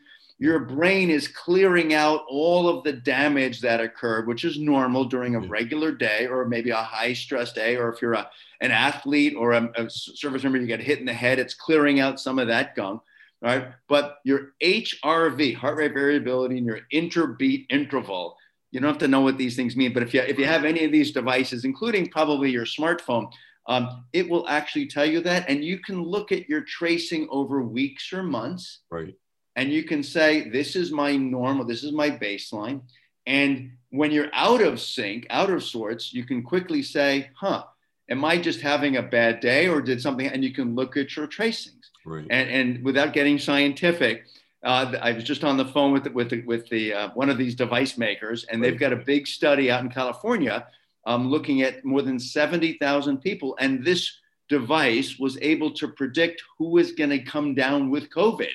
[0.41, 5.35] your brain is clearing out all of the damage that occurred, which is normal during
[5.35, 8.27] a regular day or maybe a high stress day, or if you're a,
[8.59, 11.99] an athlete or a, a service member, you get hit in the head, it's clearing
[11.99, 13.03] out some of that gunk,
[13.43, 13.67] right?
[13.87, 18.35] But your HRV, heart rate variability, and your interbeat interval,
[18.71, 20.65] you don't have to know what these things mean, but if you, if you have
[20.65, 23.31] any of these devices, including probably your smartphone,
[23.67, 25.47] um, it will actually tell you that.
[25.47, 28.79] And you can look at your tracing over weeks or months.
[28.89, 29.13] Right
[29.55, 32.81] and you can say, This is my normal, this is my baseline.
[33.25, 37.63] And when you're out of sync, out of sorts, you can quickly say, Huh,
[38.09, 40.27] am I just having a bad day or did something?
[40.27, 41.91] And you can look at your tracings.
[42.05, 42.25] Right.
[42.29, 44.25] And, and without getting scientific,
[44.63, 47.37] uh, I was just on the phone with with the, with the uh, one of
[47.37, 50.67] these device makers, and they've got a big study out in California
[51.05, 56.43] um, looking at more than seventy thousand people, and this device was able to predict
[56.59, 58.51] who is going to come down with COVID.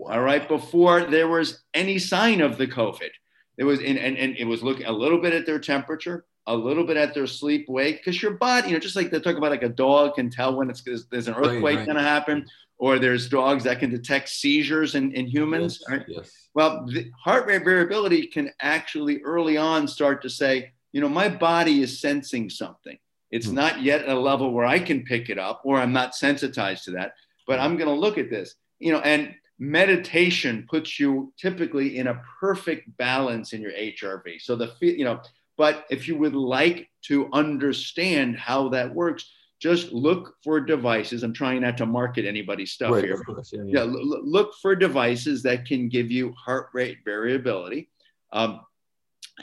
[0.00, 3.10] All right, before there was any sign of the COVID,
[3.58, 6.56] it was in, and, and it was looking a little bit at their temperature, a
[6.56, 9.36] little bit at their sleep wake, because your body, you know, just like they talk
[9.36, 11.86] about like a dog can tell when it's there's, there's an earthquake right, right.
[11.86, 12.46] going to happen,
[12.78, 15.80] or there's dogs that can detect seizures in, in humans.
[15.80, 16.06] Yes, right?
[16.08, 16.30] yes.
[16.54, 21.28] Well, the heart rate variability can actually early on start to say, you know, my
[21.28, 22.96] body is sensing something.
[23.30, 23.54] It's hmm.
[23.54, 26.84] not yet at a level where I can pick it up, or I'm not sensitized
[26.84, 27.14] to that,
[27.46, 32.06] but I'm going to look at this, you know, and meditation puts you typically in
[32.06, 34.40] a perfect balance in your HRV.
[34.40, 35.20] So the you know,
[35.56, 39.30] but if you would like to understand how that works,
[39.60, 41.24] just look for devices.
[41.24, 43.18] I'm trying not to market anybody's stuff right, here.
[43.18, 43.84] Course, yeah, yeah.
[43.84, 47.90] yeah look for devices that can give you heart rate variability.
[48.32, 48.60] Um,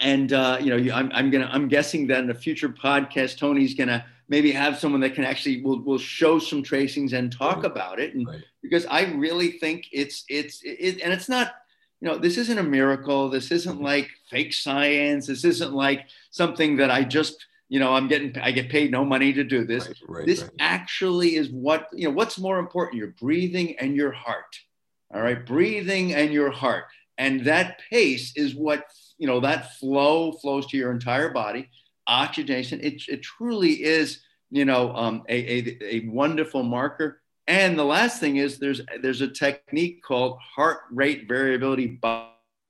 [0.02, 3.74] and uh, you know, I'm, I'm gonna I'm guessing that in a future podcast, Tony's
[3.74, 7.66] gonna maybe have someone that can actually will, will show some tracings and talk right.
[7.66, 8.16] about it.
[8.16, 8.44] And right.
[8.62, 11.54] because i really think it's it's it, and it's not
[12.02, 13.30] you know this isn't a miracle.
[13.30, 13.84] This isn't mm-hmm.
[13.84, 15.28] like fake science.
[15.28, 19.06] This isn't like something that i just you know i'm getting i get paid no
[19.06, 19.90] money to do this.
[20.08, 24.60] Right, this actually is what you know what's more important your breathing and your heart.
[25.14, 25.46] All right?
[25.46, 26.86] Breathing and your heart.
[27.18, 28.84] And that pace is what
[29.18, 31.70] you know that flow flows to your entire body
[32.08, 32.80] oxygenation.
[32.82, 34.20] It, it truly is,
[34.52, 37.22] you know, um, a, a, a wonderful marker.
[37.48, 42.00] And the last thing is there's there's a technique called heart rate variability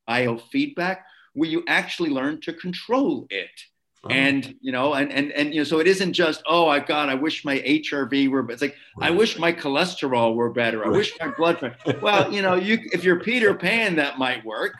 [0.09, 0.97] biofeedback
[1.33, 3.49] where you actually learn to control it.
[4.03, 4.09] Oh.
[4.09, 7.07] And you know, and and and you know, so it isn't just oh, I God,
[7.07, 8.51] I wish my HRV were.
[8.51, 9.07] It's like right.
[9.07, 10.83] I wish my cholesterol were better.
[10.83, 10.97] I right.
[10.97, 11.99] wish my blood pressure.
[12.01, 14.73] Well, you know, you if you're Peter Pan, that might work.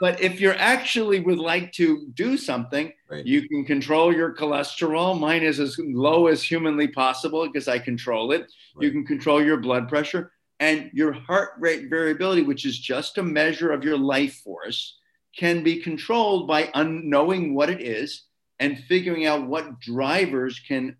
[0.00, 3.24] But if you're actually would like to do something, right.
[3.24, 5.18] you can control your cholesterol.
[5.18, 8.50] Mine is as low as humanly possible because I control it.
[8.80, 13.22] You can control your blood pressure and your heart rate variability, which is just a
[13.22, 14.98] measure of your life force,
[15.36, 18.24] can be controlled by unknowing what it is
[18.60, 20.96] and figuring out what drivers can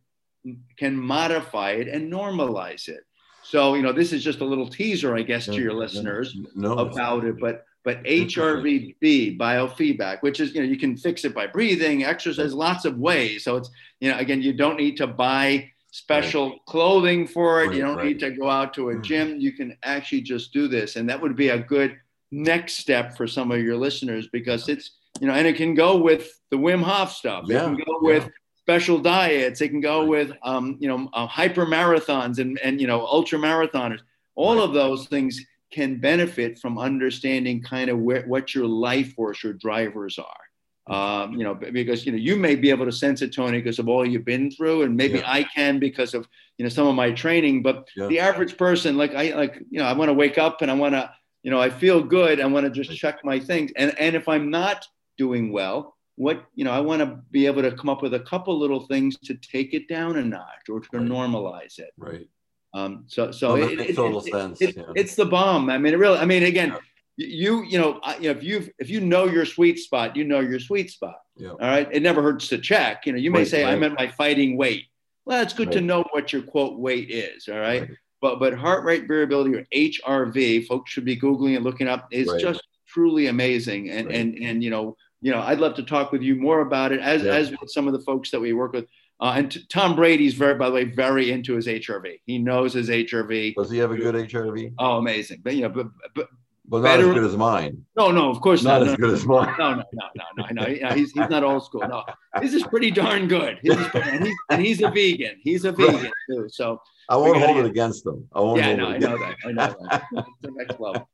[0.79, 3.01] can modify it and normalize it.
[3.43, 6.75] So, you know, this is just a little teaser, I guess, to your listeners no,
[6.75, 7.37] about it.
[7.41, 12.55] But but HRVB biofeedback, which is you know you can fix it by breathing, exercise,
[12.55, 13.45] lots of ways.
[13.45, 13.71] So it's
[14.01, 16.67] you know again, you don't need to buy special right.
[16.67, 17.67] clothing for it.
[17.67, 18.07] Right, you don't right.
[18.07, 19.03] need to go out to a mm-hmm.
[19.03, 19.41] gym.
[19.41, 21.97] You can actually just do this, and that would be a good
[22.31, 25.97] next step for some of your listeners because it's you know, and it can go
[25.97, 27.45] with the Wim Hof stuff.
[27.47, 28.31] Yeah, it can go with
[28.65, 29.61] special diets.
[29.61, 33.39] It can go with, um, you know, uh, hyper marathons and, and, you know, ultra
[33.39, 34.01] marathoners.
[34.37, 35.39] All of those things
[35.75, 40.45] can benefit from understanding kind of where, what your life force, your drivers are.
[40.87, 43.79] Um, you know, because you know you may be able to sense it, Tony, because
[43.79, 45.33] of all you've been through, and maybe yeah.
[45.33, 47.63] I can because of you know some of my training.
[47.63, 48.07] But yeah.
[48.07, 50.75] the average person, like I like, you know, I want to wake up and I
[50.75, 51.11] want to,
[51.43, 52.39] you know, I feel good.
[52.39, 56.45] I want to just check my things, and and if I'm not doing well what
[56.55, 59.17] you know i want to be able to come up with a couple little things
[59.19, 61.09] to take it down a notch or to right.
[61.09, 62.29] normalize it right
[62.75, 64.83] um, so so it, makes it, total it, sense yeah.
[64.95, 66.79] it's the bomb i mean it really i mean again yeah.
[67.17, 70.25] you you know, I, you know if you if you know your sweet spot, you
[70.25, 71.21] know your sweet spot.
[71.37, 71.51] Yeah.
[71.51, 71.89] All right.
[71.91, 73.07] It never hurts to check.
[73.07, 74.87] You know, you may Right, say I'm at my fighting weight.
[75.25, 77.49] Well, it's good to know what your quote weight is.
[77.49, 77.83] All right.
[77.83, 77.91] Right.
[78.21, 82.09] But but heart rate variability or HRV, folks should be googling and looking up.
[82.11, 82.41] It's Right.
[82.41, 83.91] just truly amazing.
[83.91, 84.17] And Right.
[84.17, 87.01] and and you know you know I'd love to talk with you more about it
[87.01, 88.87] as as with some of the folks that we work with.
[89.21, 92.21] Uh, and t- Tom Brady's very by the way very into his HRV.
[92.27, 93.55] He knows his HRV.
[93.55, 94.75] Does he have a good HRV?
[94.79, 95.41] Oh, amazing!
[95.45, 96.29] But you know, but, but
[96.67, 97.85] But not as Better- good as mine.
[97.97, 98.89] no, no, of course Not not.
[98.89, 99.55] as No, good as mine.
[99.59, 100.95] no, no, no, no, no, no.
[100.95, 101.83] He's, he's not old school.
[101.87, 102.03] No,
[102.43, 103.59] his is pretty darn good.
[103.65, 105.37] Pretty, and, he's, and he's a vegan.
[105.43, 106.47] He's a vegan too.
[106.49, 108.27] So I won't hold it against them.
[108.35, 109.37] I won't yeah, hold no, it I know that.
[109.47, 110.03] I know that.
[110.43, 111.09] The next level.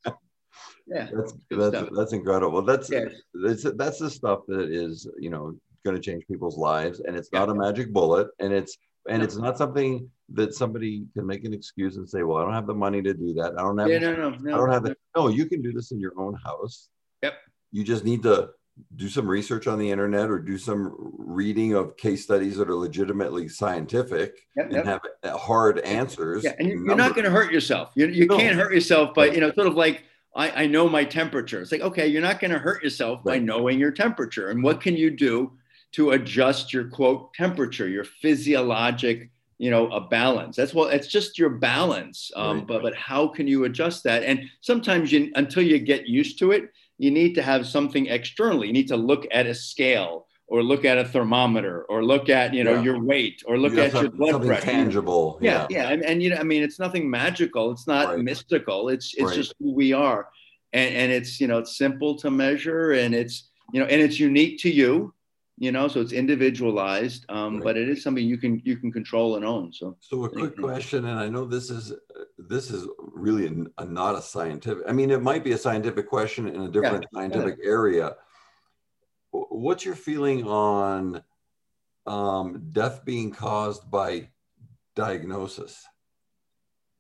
[0.86, 1.88] Yeah, That's that's stuff.
[1.96, 2.62] that's incredible.
[2.62, 3.04] That's Yeah.
[3.34, 7.32] that's that's the stuff that is you know going to change people's lives, and it's
[7.32, 8.76] not a magic bullet, and it's
[9.08, 9.24] and No.
[9.24, 12.66] it's not something that somebody can make an excuse and say, well, I don't have
[12.66, 13.54] the money to do that.
[13.58, 13.88] I don't have.
[13.88, 14.54] yeah, no, no, no.
[14.54, 14.94] I don't have the.
[15.16, 16.88] No, you can do this in your own house.
[17.22, 17.34] Yep.
[17.72, 18.50] You just need to
[18.96, 22.74] do some research on the internet or do some reading of case studies that are
[22.74, 24.84] legitimately scientific Yep, and yep.
[25.22, 26.44] have hard answers.
[26.44, 27.92] Yeah, and you- and you're not going to hurt yourself.
[27.94, 28.36] You, you No.
[28.38, 30.04] can't hurt yourself by, you know, sort of like,
[30.36, 31.60] I, I know my temperature.
[31.60, 34.48] It's like, okay, you're not going to hurt yourself by knowing your temperature.
[34.48, 35.52] And what can you do
[35.92, 40.56] to adjust your quote temperature, your physiologic, you know, a balance?
[40.56, 42.30] That's what it's just your balance.
[42.36, 42.66] Um, Right.
[42.66, 44.22] but but how can you adjust that?
[44.22, 48.66] And sometimes you until you get used to it, you need to have something externally.
[48.68, 52.52] You need to look at a scale or look at a thermometer or look at,
[52.54, 52.82] you know, Yeah.
[52.82, 55.38] your weight or look You at your blood pressure tangible.
[55.40, 58.18] yeah yeah and, and you know i mean it's nothing magical it's not Right.
[58.18, 59.36] mystical it's it's Right.
[59.40, 60.28] just who we are
[60.72, 64.18] and and it's you know it's simple to measure and it's you know and it's
[64.18, 65.14] unique to you
[65.60, 67.64] you know so it's individualized um, Right.
[67.64, 70.56] but it is something you can you can control and own so So a quick
[70.56, 71.92] question, and I know this is
[72.38, 74.82] this is really a, a- not a scientific.
[74.88, 78.16] I mean, it might be a scientific question in a different scientific area.
[79.32, 81.22] What's your feeling on
[82.06, 84.30] um, death being caused by
[84.96, 85.84] diagnosis?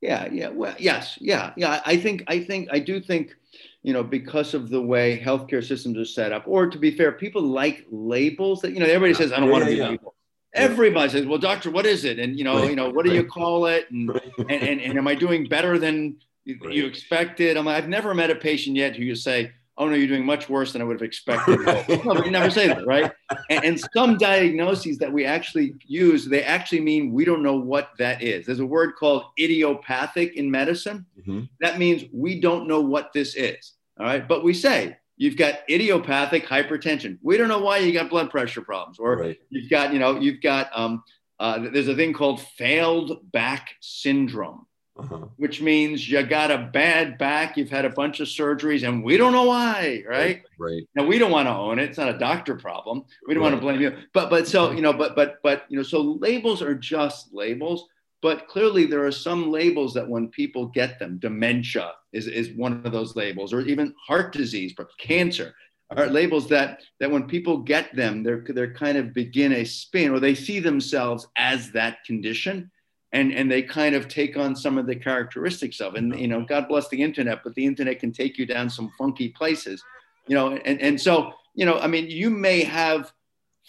[0.02, 3.36] yeah yeah well yes yeah yeah I think i think i do think
[3.82, 6.44] you know because of the way healthcare systems are set up.
[6.46, 9.52] Or to be fair people like labels that you know everybody says i don't Yeah,
[9.52, 9.88] want to be yeah.
[9.88, 10.14] labeled
[10.54, 12.18] everybody says well doctor what is it?
[12.18, 13.90] And you know Right, you know what do you call it?
[13.90, 16.74] And and, and, and am I doing better than you Right.
[16.74, 17.56] you expected?
[17.56, 20.48] I'm I've never met a patient yet who you say, oh no, you're doing much
[20.48, 21.58] worse than I would have expected.
[22.04, 23.10] No, but you never say that, right?
[23.48, 27.90] And, and some diagnoses that we actually use, they actually mean we don't know what
[27.98, 28.44] that is.
[28.46, 31.06] There's a word called idiopathic in medicine.
[31.26, 31.48] Mhm.
[31.60, 33.72] That means we don't know what this is.
[33.98, 34.26] All right.
[34.26, 37.18] But we say you've got idiopathic hypertension.
[37.22, 39.38] We don't know why you got blood pressure problems or Right.
[39.50, 41.02] you've got, you know, you've got, um,
[41.38, 44.66] uh, there's a thing called failed back syndrome
[45.00, 45.26] Uh-huh.
[45.36, 49.16] which means you got a bad back, you've had a bunch of surgeries, and we
[49.16, 50.42] don't know why, right?
[50.58, 50.82] Right.
[50.94, 51.84] Now we don't want to own it.
[51.84, 53.04] It's not a doctor problem.
[53.26, 53.96] We don't want to blame you.
[54.12, 57.86] But but so you know, but but but you know, so labels are just labels.
[58.20, 62.84] But clearly there are some labels that when people get them, dementia is, is one
[62.84, 65.54] of those labels, or even heart disease, but cancer
[65.96, 70.10] are labels that that when people get them, they're they're kind of begin a spin
[70.10, 72.70] or they see themselves as that condition
[73.12, 76.44] and and they kind of take on some of the characteristics of and you know
[76.44, 79.82] god bless the internet but the internet can take you down some funky places
[80.26, 83.12] you know and and so you know i mean you may have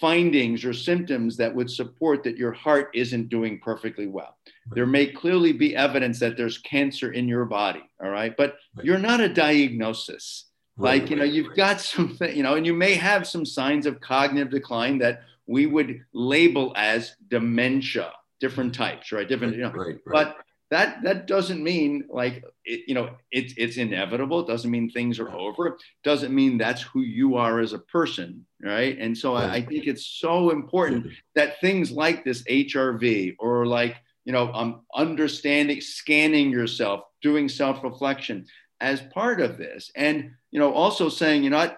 [0.01, 4.35] findings or symptoms that would support that your heart isn't doing perfectly well.
[4.71, 8.35] There may clearly be evidence that there's cancer in your body all right?
[8.35, 10.45] But you're not a diagnosis.
[10.77, 14.01] Like you know you've got something you know and you may have some signs of
[14.01, 18.11] cognitive decline that we would label as dementia
[18.41, 19.27] different types right?
[19.27, 19.97] Different you know Right.
[20.05, 20.13] Right.
[20.17, 20.37] but
[20.71, 24.39] that that doesn't mean like it, you know it's it's inevitable.
[24.41, 25.67] It doesn't mean things are over.
[25.67, 25.73] It
[26.03, 28.97] doesn't mean that's who you are as a person right?
[28.99, 33.95] And so I, I think it's so important that things like this hrv or like
[34.25, 38.45] you know um, understanding scanning yourself doing self-reflection
[38.79, 39.91] as part of this.
[39.95, 41.71] And you know also saying you know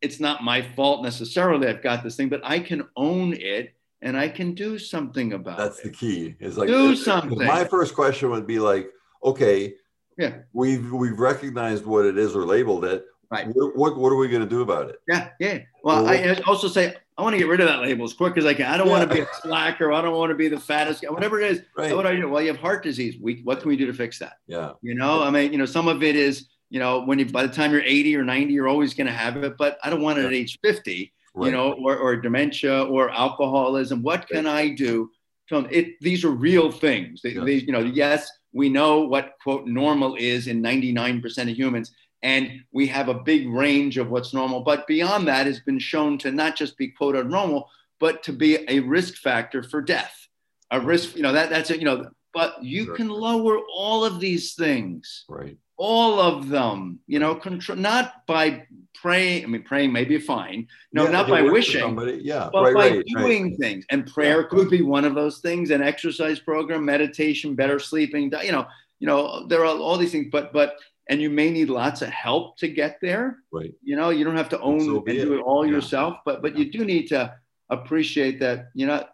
[0.00, 4.16] it's not my fault necessarily i've got this thing but i can own it and
[4.16, 6.36] i can do something about That's it That's the key.
[6.40, 7.38] Is like Do uh, something.
[7.38, 8.90] My first question would be like,
[9.24, 9.74] okay,
[10.16, 10.38] Yeah.
[10.52, 13.04] we've we've recognized what it is or labeled it.
[13.30, 13.46] Right.
[13.48, 14.96] What what, what are we going to do about it?
[15.06, 15.58] Yeah, yeah.
[15.84, 18.36] Well, Well, I also say I want to get rid of that label as quick
[18.38, 18.66] as I can.
[18.66, 19.92] I don't want to be a slacker.
[19.92, 21.10] I don't want to be the fattest guy.
[21.10, 21.62] Whatever it is.
[21.76, 21.94] Right.
[21.94, 22.28] What do you do?
[22.28, 23.16] Well, you have heart disease.
[23.20, 24.34] We, what can we do to fix that?
[24.46, 24.72] Yeah.
[24.82, 27.44] You know, I mean, you know, some of it is, you know, when you by
[27.44, 29.56] the time you're 80 or 90, you're always going to have it.
[29.58, 31.12] But I don't want it at age 50.
[31.38, 31.46] Right.
[31.46, 34.02] You know, or, or dementia or alcoholism.
[34.02, 35.10] What can I do?
[35.50, 37.22] To, it these are real things.
[37.22, 37.44] They, Yeah.
[37.44, 41.92] they- you know, yes, we know what quote normal is in 99% of humans.
[42.20, 44.60] and we have a big range of what's normal.
[44.64, 47.70] But beyond that, has been shown to not just be quote normal,
[48.00, 50.16] but to be a risk factor for death.
[50.72, 52.96] A risk, you know, that that's it, you know, but you Sure.
[52.96, 55.56] can lower all of these things Right.
[55.80, 58.66] All of them you know control not by
[59.00, 62.20] praying i mean praying may be fine no Yeah, not by wishing somebody.
[62.24, 62.50] Yeah.
[62.52, 63.04] but right, by right, right.
[63.24, 67.78] doing things and prayer could be one of those things an exercise program meditation better
[67.78, 68.66] sleeping you know
[68.98, 70.74] you know there are all these things but but
[71.10, 73.72] and you may need lots of help to get there Right.
[73.82, 75.38] you know you don't have to own so and do it.
[75.38, 75.72] it all Yeah.
[75.76, 77.32] yourself but but you do need to
[77.70, 79.04] appreciate that you know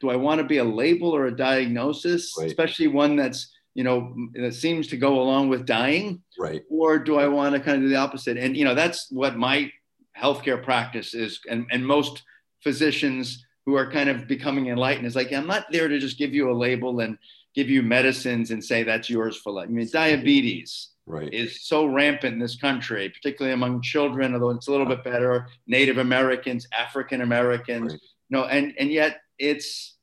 [0.00, 2.46] do i want to be a label or a diagnosis Right.
[2.46, 3.98] especially one that's you know
[4.34, 6.62] that seems to go along with dying Right.
[6.70, 8.36] or do I want to kind of do the opposite?
[8.38, 9.70] And you know, that's what my
[10.18, 12.22] healthcare practice is, and, and most
[12.62, 16.32] physicians who are kind of becoming enlightened is like, I'm not there to just give
[16.34, 17.18] you a label and
[17.54, 19.68] give you medicines and say that's yours for life.
[19.68, 21.32] I mean, diabetes Right.
[21.32, 25.46] is so rampant in this country, particularly among children, although it's a little bit better,
[25.66, 28.00] Native Americans, African Americans, Right.
[28.30, 29.96] no, and and yet it's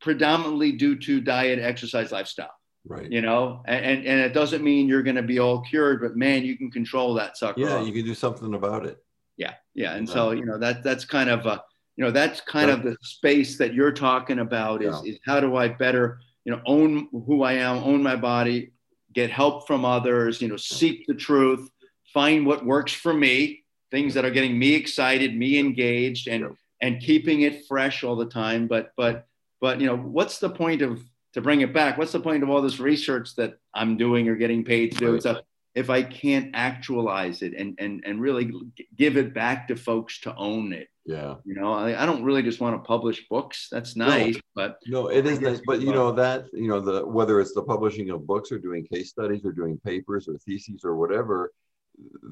[0.00, 2.54] predominantly due to diet, exercise, lifestyle
[2.86, 3.10] Right.
[3.12, 6.16] you know and and, and it doesn't mean you're going to be all cured but
[6.16, 7.76] man you can control that sucker Yeah.
[7.76, 7.86] off.
[7.86, 8.98] You can do something about it.
[9.36, 11.58] yeah yeah and so you know that that's kind of uh
[11.96, 15.56] you know that's kind of the space that you're talking about is, is how do
[15.56, 18.72] i better you know own who i am own my body
[19.12, 21.68] get help from others you know seek the truth
[22.14, 26.52] find what works for me things that are getting me excited me engaged and Yep.
[26.80, 29.26] and keeping it fresh all the time but but
[29.60, 31.02] but you know what's the point of
[31.34, 31.98] to bring it back.
[31.98, 35.12] What's the point of all this research that i'm doing or getting paid to do?
[35.14, 35.22] Right.
[35.22, 35.40] so
[35.74, 38.50] if i can't actualize it and and and really
[38.96, 40.88] give it back to folks to own it.
[41.06, 41.36] Yeah.
[41.44, 43.68] you know i, I don't really just want to publish books.
[43.70, 47.40] That's nice but No, it is nice, but you know that you know the whether
[47.40, 50.96] it's the publishing of books or doing case studies or doing papers or theses or
[50.96, 51.52] whatever,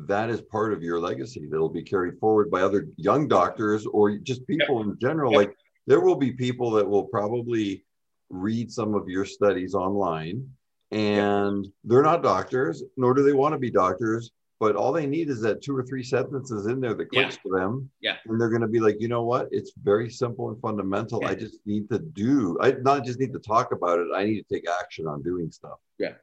[0.07, 4.18] that is part of your legacy that'll be carried forward by other young doctors or
[4.18, 5.32] just people in general.
[5.32, 5.55] Like
[5.86, 7.84] there will be people that will probably
[8.30, 10.46] read some of your studies online,
[10.90, 14.30] and they're not doctors, nor do they want to be doctors.
[14.60, 17.22] But all they need is that two or three sentences in there that Yeah.
[17.22, 18.16] clicks to them Yeah.
[18.26, 19.48] and they're going to be like, you know what?
[19.52, 21.24] It's very simple and fundamental.
[21.24, 22.58] I just need to do.
[22.60, 24.08] I not just need to talk about it.
[24.12, 25.78] I need to take action on doing stuff.
[25.98, 26.14] yeah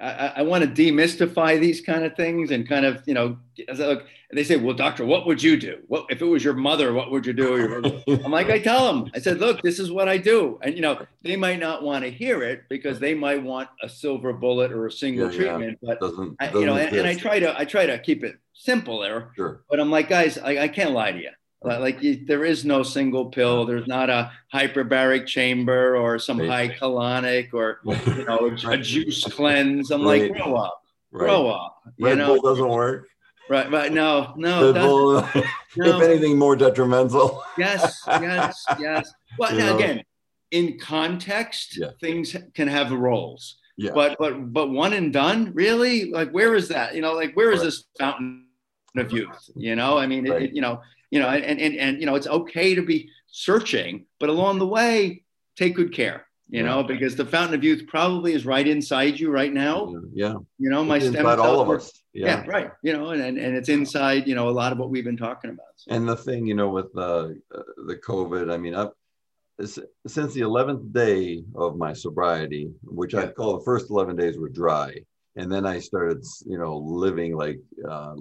[0.00, 3.38] i, I- I want to demystify these kind of things and kind of you know
[3.68, 6.44] as I look, they say well doctor what would you do what if it was
[6.44, 7.48] your mother what would you do
[8.24, 10.58] I'm like, I tell them, I said, look, this is what I do.
[10.62, 13.88] And, you know, they might not want to hear it because they might want a
[13.88, 15.48] silver bullet or a single Yeah, yeah.
[15.56, 15.78] treatment.
[15.82, 18.24] But, doesn't, I, doesn't you know, and, and I try to, I try to keep
[18.24, 19.30] it simple there.
[19.36, 19.62] Sure.
[19.70, 21.30] But I'm like, guys, I, I can't lie to you.
[21.62, 23.66] Like, there is no single pill.
[23.66, 26.78] There's not a hyperbaric chamber or some high Right.
[26.78, 29.90] colonic or, you know, a, juice cleanse.
[29.90, 30.30] I'm Right.
[30.30, 30.80] like, grow up,
[31.10, 31.18] Right.
[31.26, 31.82] grow up.
[31.96, 33.08] You Red know, Bull doesn't work.
[33.50, 33.92] right, right.
[33.92, 34.88] No, no, it Red doesn't.
[34.88, 35.12] Bull,
[35.76, 35.98] No.
[35.98, 37.42] if anything, more detrimental.
[37.58, 39.12] Yes, yes, yes.
[39.38, 40.02] Well, now again,
[40.52, 41.88] in context, Yeah.
[42.00, 43.58] things can have roles.
[43.76, 43.92] Yeah.
[43.94, 46.10] But but but one and done, really?
[46.10, 46.94] Like where is that?
[46.94, 48.46] You know, like where is this fountain
[48.96, 49.50] of youth?
[49.54, 50.80] You know, I mean, it, it- you know,
[51.10, 54.66] you know, and, and and you know, it's okay to be searching, but along the
[54.66, 55.24] way,
[55.56, 56.26] take good care.
[56.50, 56.66] You Yeah.
[56.68, 59.94] know, because the fountain of youth probably is right inside you right now.
[60.14, 60.34] yeah.
[60.58, 62.02] You know, my It's stem inside all cells of us.
[62.14, 62.42] Yeah.
[62.46, 62.70] right.
[62.82, 64.26] You know, and, and and it's inside.
[64.26, 65.66] You know, a lot of what we've been talking about.
[65.76, 68.92] So, And the thing, you know, with uh, uh, the COVID, I mean, I've,
[70.06, 74.48] since the 11th day of my sobriety, which I call the first 11 days were
[74.48, 74.94] dry.
[75.36, 78.14] And then I started, you know, living like, uh,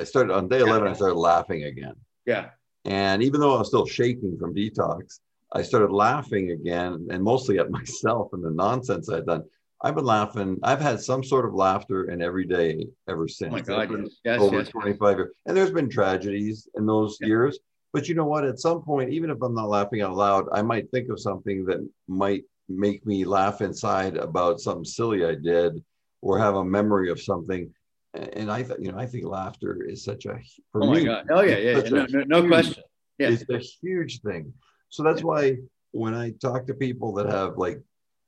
[0.00, 1.94] I started on day 11, I started laughing again.
[2.26, 2.50] Yeah.
[2.84, 5.20] And even though I was still shaking from detox,
[5.52, 9.44] I started laughing again and mostly at myself and the nonsense I'd done.
[9.82, 10.58] I've been laughing.
[10.62, 13.52] I've had some sort of laughter in every day ever since.
[13.52, 13.90] Oh my God.
[13.90, 14.16] Yes.
[14.24, 14.40] Yes.
[14.40, 14.68] over yes.
[14.68, 15.30] 25 years.
[15.46, 17.28] And there's been tragedies in those Yeah.
[17.28, 17.58] years.
[17.92, 18.44] But you know what?
[18.44, 21.64] At some point, even if I'm not laughing out loud, I might think of something
[21.66, 25.84] that might make me laugh inside about something silly I did
[26.22, 27.72] or have a memory of something.
[28.14, 30.38] And I, th- you know, I think laughter is such a
[30.70, 31.26] for Oh my me, God.
[31.30, 31.56] Oh yeah.
[31.58, 31.78] Yeah.
[31.84, 32.06] yeah.
[32.10, 32.82] No, no, question.
[33.18, 33.30] Yeah.
[33.30, 34.52] It's a huge thing.
[34.88, 35.26] So that's Yeah.
[35.26, 35.56] why
[35.90, 37.80] when I talk to people that have like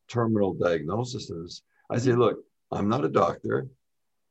[0.09, 2.39] terminal diagnoses, I say, look,
[2.73, 3.69] I'm not a doctor.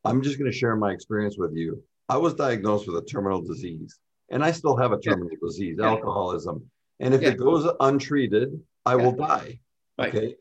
[0.04, 1.82] I'm just going to share my experience with you.
[2.10, 3.98] I was diagnosed with a terminal disease
[4.30, 5.12] and I still have a Yeah.
[5.14, 5.88] terminal disease, Yeah.
[5.88, 6.70] alcoholism.
[7.00, 9.60] And if it goes untreated, I will die.
[9.98, 10.14] Right.
[10.14, 10.36] Okay.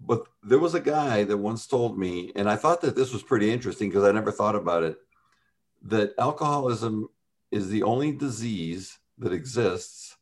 [0.00, 3.22] But there was a guy that once told me, and I thought that this was
[3.22, 4.98] pretty interesting because I never thought about it,
[5.82, 7.08] that alcoholism
[7.50, 10.16] is the only disease that exists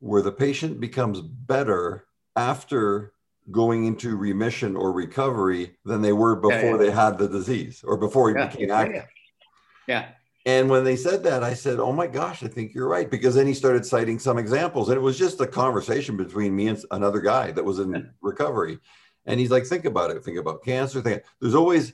[0.00, 3.12] where the patient becomes better after
[3.50, 6.76] going into remission or recovery than they were before yeah.
[6.76, 8.46] they had the disease or before he Yeah.
[8.48, 8.94] became active.
[8.94, 9.02] yeah.
[9.86, 10.08] Yeah.
[10.44, 13.36] And when they said that, I said, "Oh my gosh, I think you're right." Because
[13.36, 16.84] then he started citing some examples, and it was just a conversation between me and
[16.90, 18.78] another guy that was in recovery.
[19.26, 20.24] And he's like, "Think about it.
[20.24, 21.00] Think about cancer.
[21.00, 21.92] Think there's always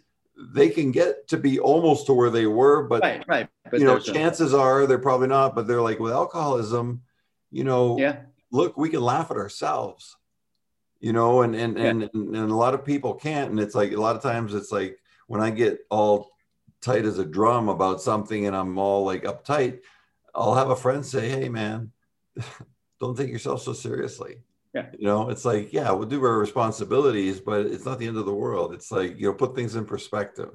[0.54, 3.48] they can get to be almost to where they were, but right, right.
[3.70, 5.54] But you know, there's a- chances are they're probably not.
[5.54, 7.02] But they're like with alcoholism,
[7.50, 10.16] you know, yeah, look, we can laugh at ourselves,
[11.00, 11.84] you know, and and, Yeah.
[11.86, 13.50] and and and a lot of people can't.
[13.50, 16.30] And it's like a lot of times it's like when I get all
[16.80, 19.80] tight as a drum about something and I'm all like uptight,
[20.34, 21.90] I'll have a friend say, Hey man,
[23.00, 24.38] don't take yourself so seriously.
[24.78, 24.86] Yeah.
[24.98, 28.26] You know, it's like, yeah, we'll do our responsibilities, but it's not the end of
[28.26, 28.72] the world.
[28.72, 30.50] It's like, you know, put things in perspective.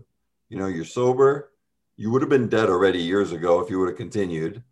[0.50, 1.52] You know, you're sober.
[1.98, 4.64] You would have been dead already years ago if you would have continued.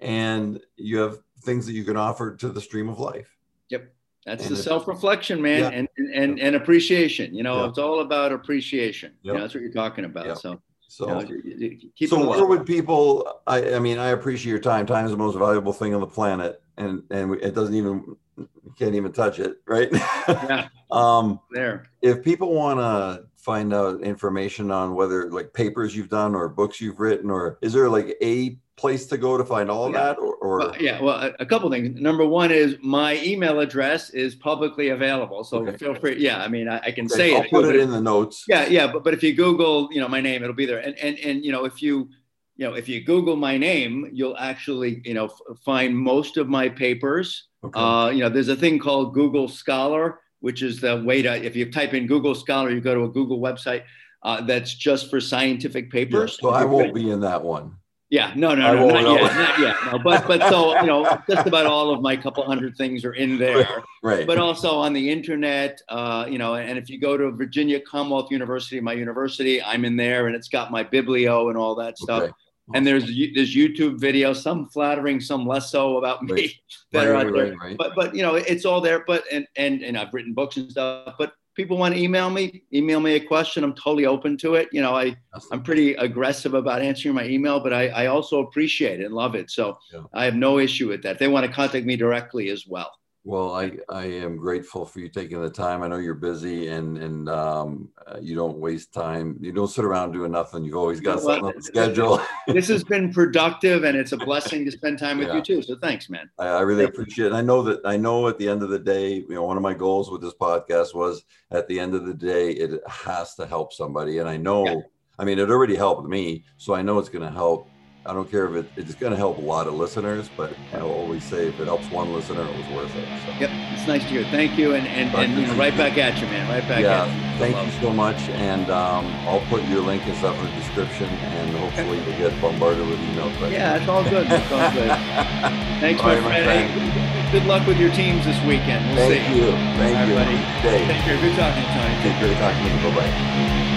[0.00, 3.28] And you have things that you can offer to the stream of life.
[3.68, 3.92] Yep.
[4.26, 5.70] That's and the self-reflection, man, Yeah.
[5.70, 7.34] and and and appreciation.
[7.34, 7.68] You know, Yeah.
[7.68, 9.12] it's all about appreciation.
[9.22, 10.26] You know, that's what you're talking about.
[10.26, 10.38] Yep.
[10.38, 13.40] So, So, you know, so where would people?
[13.46, 14.86] I, I mean, I appreciate your time.
[14.86, 18.16] Time is the most valuable thing on the planet, and and it doesn't even
[18.64, 19.88] you can't even touch it, right?
[20.28, 20.68] Yeah.
[20.90, 21.84] um, there.
[22.02, 26.80] if people want to find out information on whether like papers you've done or books
[26.80, 30.00] you've written, or is there like a place to go to find all Yeah.
[30.00, 32.00] that, or, or Well, yeah, well, a, a couple things.
[32.00, 35.76] Number one is my email address is publicly available, so Okay.
[35.76, 36.16] feel free.
[36.18, 37.50] Yeah, I mean, I, I can Okay, say I'll it.
[37.50, 38.44] put but it in the notes.
[38.48, 40.78] Yeah, yeah, but but if you Google, you know, my name, it'll be there.
[40.78, 42.08] And and and you know, if you
[42.56, 45.28] you know, if you Google my name, you'll actually you know
[45.64, 47.48] find most of my papers.
[47.62, 47.78] Okay.
[47.78, 51.54] Uh, you know, there's a thing called Google Scholar, which is the way to if
[51.54, 53.82] you type in Google Scholar, you go to a Google website
[54.22, 56.38] uh, that's just for scientific Yeah, papers.
[56.40, 57.76] so I won't be in that one.
[58.08, 59.14] Yeah, no, I no, no, not know.
[59.14, 59.76] yet, not yet.
[59.92, 63.12] No, but but so you know, just about all of my couple hundred things are
[63.12, 63.84] in there.
[64.02, 64.26] Right.
[64.26, 68.32] But also on the internet, uh, you know, and if you go to Virginia Commonwealth
[68.32, 72.22] University, my university, I'm in there, and it's got my biblio and all that stuff.
[72.22, 72.32] Okay.
[72.70, 76.52] Oh, and there's there's YouTube videos, some flattering, some less so about me Right.
[76.92, 77.44] that are out right, there.
[77.52, 77.76] right, right.
[77.76, 79.04] But but you know, it's all there.
[79.06, 81.14] But and and and I've written books and stuff.
[81.18, 83.64] But people want to email me, email me a question.
[83.64, 84.68] I'm totally open to it.
[84.72, 85.16] You know, I
[85.52, 89.34] I'm pretty aggressive about answering my email, but I, I also appreciate it and love
[89.34, 89.50] it.
[89.50, 90.02] So Yeah.
[90.14, 91.18] I have no issue with that.
[91.18, 92.90] They want to contact me directly as well.
[93.22, 95.82] Well, I, I am grateful for you taking the time.
[95.82, 99.36] I know you're busy and and um, uh, you don't waste time.
[99.42, 100.64] You don't sit around doing nothing.
[100.64, 101.32] You've always got You know what?
[101.34, 102.20] something on the schedule.
[102.46, 105.36] this has been productive and it's a blessing to spend time with Yeah.
[105.36, 105.62] you too.
[105.62, 106.30] So thanks, man.
[106.38, 107.32] I, I really Thank appreciate it.
[107.34, 109.62] I know that I know at the end of the day, you know, one of
[109.62, 113.46] my goals with this podcast was at the end of the day, it has to
[113.46, 114.16] help somebody.
[114.18, 114.76] And I know, Yeah.
[115.18, 116.44] I mean, it already helped me.
[116.56, 117.68] So I know it's going to help.
[118.06, 120.90] I don't care if it, it's going to help a lot of listeners, but I'll
[120.90, 123.06] always say if it helps one listener, it was worth it.
[123.26, 123.32] So.
[123.38, 124.24] Yep, it's nice to hear.
[124.24, 126.48] Thank you, and and, and you know, right back at you, man.
[126.48, 127.38] Right back yeah, at you.
[127.38, 127.66] thank Love.
[127.66, 128.16] you so much.
[128.30, 132.40] And um, I'll put your link and stuff in the description, and hopefully you'll get
[132.40, 133.52] bombarded with email questions.
[133.52, 134.26] Yeah, it's all good.
[134.32, 134.88] It's all good.
[135.84, 136.70] Thanks, All my right, friend.
[136.70, 138.96] Hey, good luck with your teams this weekend.
[138.96, 139.36] We'll Thank see.
[139.44, 139.50] you.
[139.76, 140.14] Thank All right, you.
[140.16, 140.36] buddy.
[140.64, 140.86] Good day.
[140.88, 141.20] Take care.
[141.20, 142.00] Good talking to you.
[142.00, 142.32] Take care.
[142.40, 142.94] Talking to you.
[142.96, 143.69] Bye bye.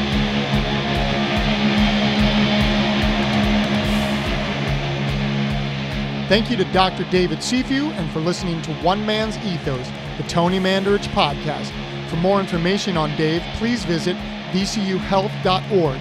[6.30, 7.04] Thank you to Dr.
[7.12, 11.72] David Cifu and for listening to One Man's Ethos, the Tony Mandarich podcast.
[12.10, 14.16] For more information on Dave, please visit
[14.52, 16.00] vcuhealth.org.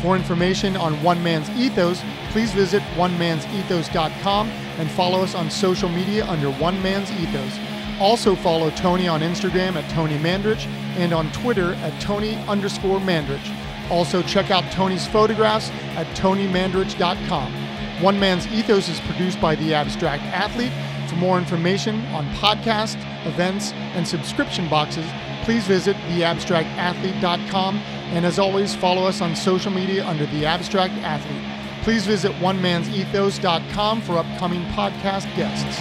[0.00, 6.24] For information on One Man's Ethos, please visit oneman'sethos.com and follow us on social media
[6.26, 7.58] under One Man's Ethos.
[8.00, 13.90] Also follow Tony on Instagram at Tony Mandarich and on Twitter at Tony underscore Mandarich.
[13.90, 17.63] Also check out Tony's photographs at tonymandarich.com.
[18.00, 20.72] One Man's Ethos is produced by The Abstract Athlete.
[21.08, 25.06] For more information on podcasts, events, and subscription boxes,
[25.44, 27.76] please visit theabstractathlete.com.
[27.76, 31.82] And as always, follow us on social media under The Abstract Athlete.
[31.84, 35.80] Please visit onemansethos.com for upcoming podcast guests.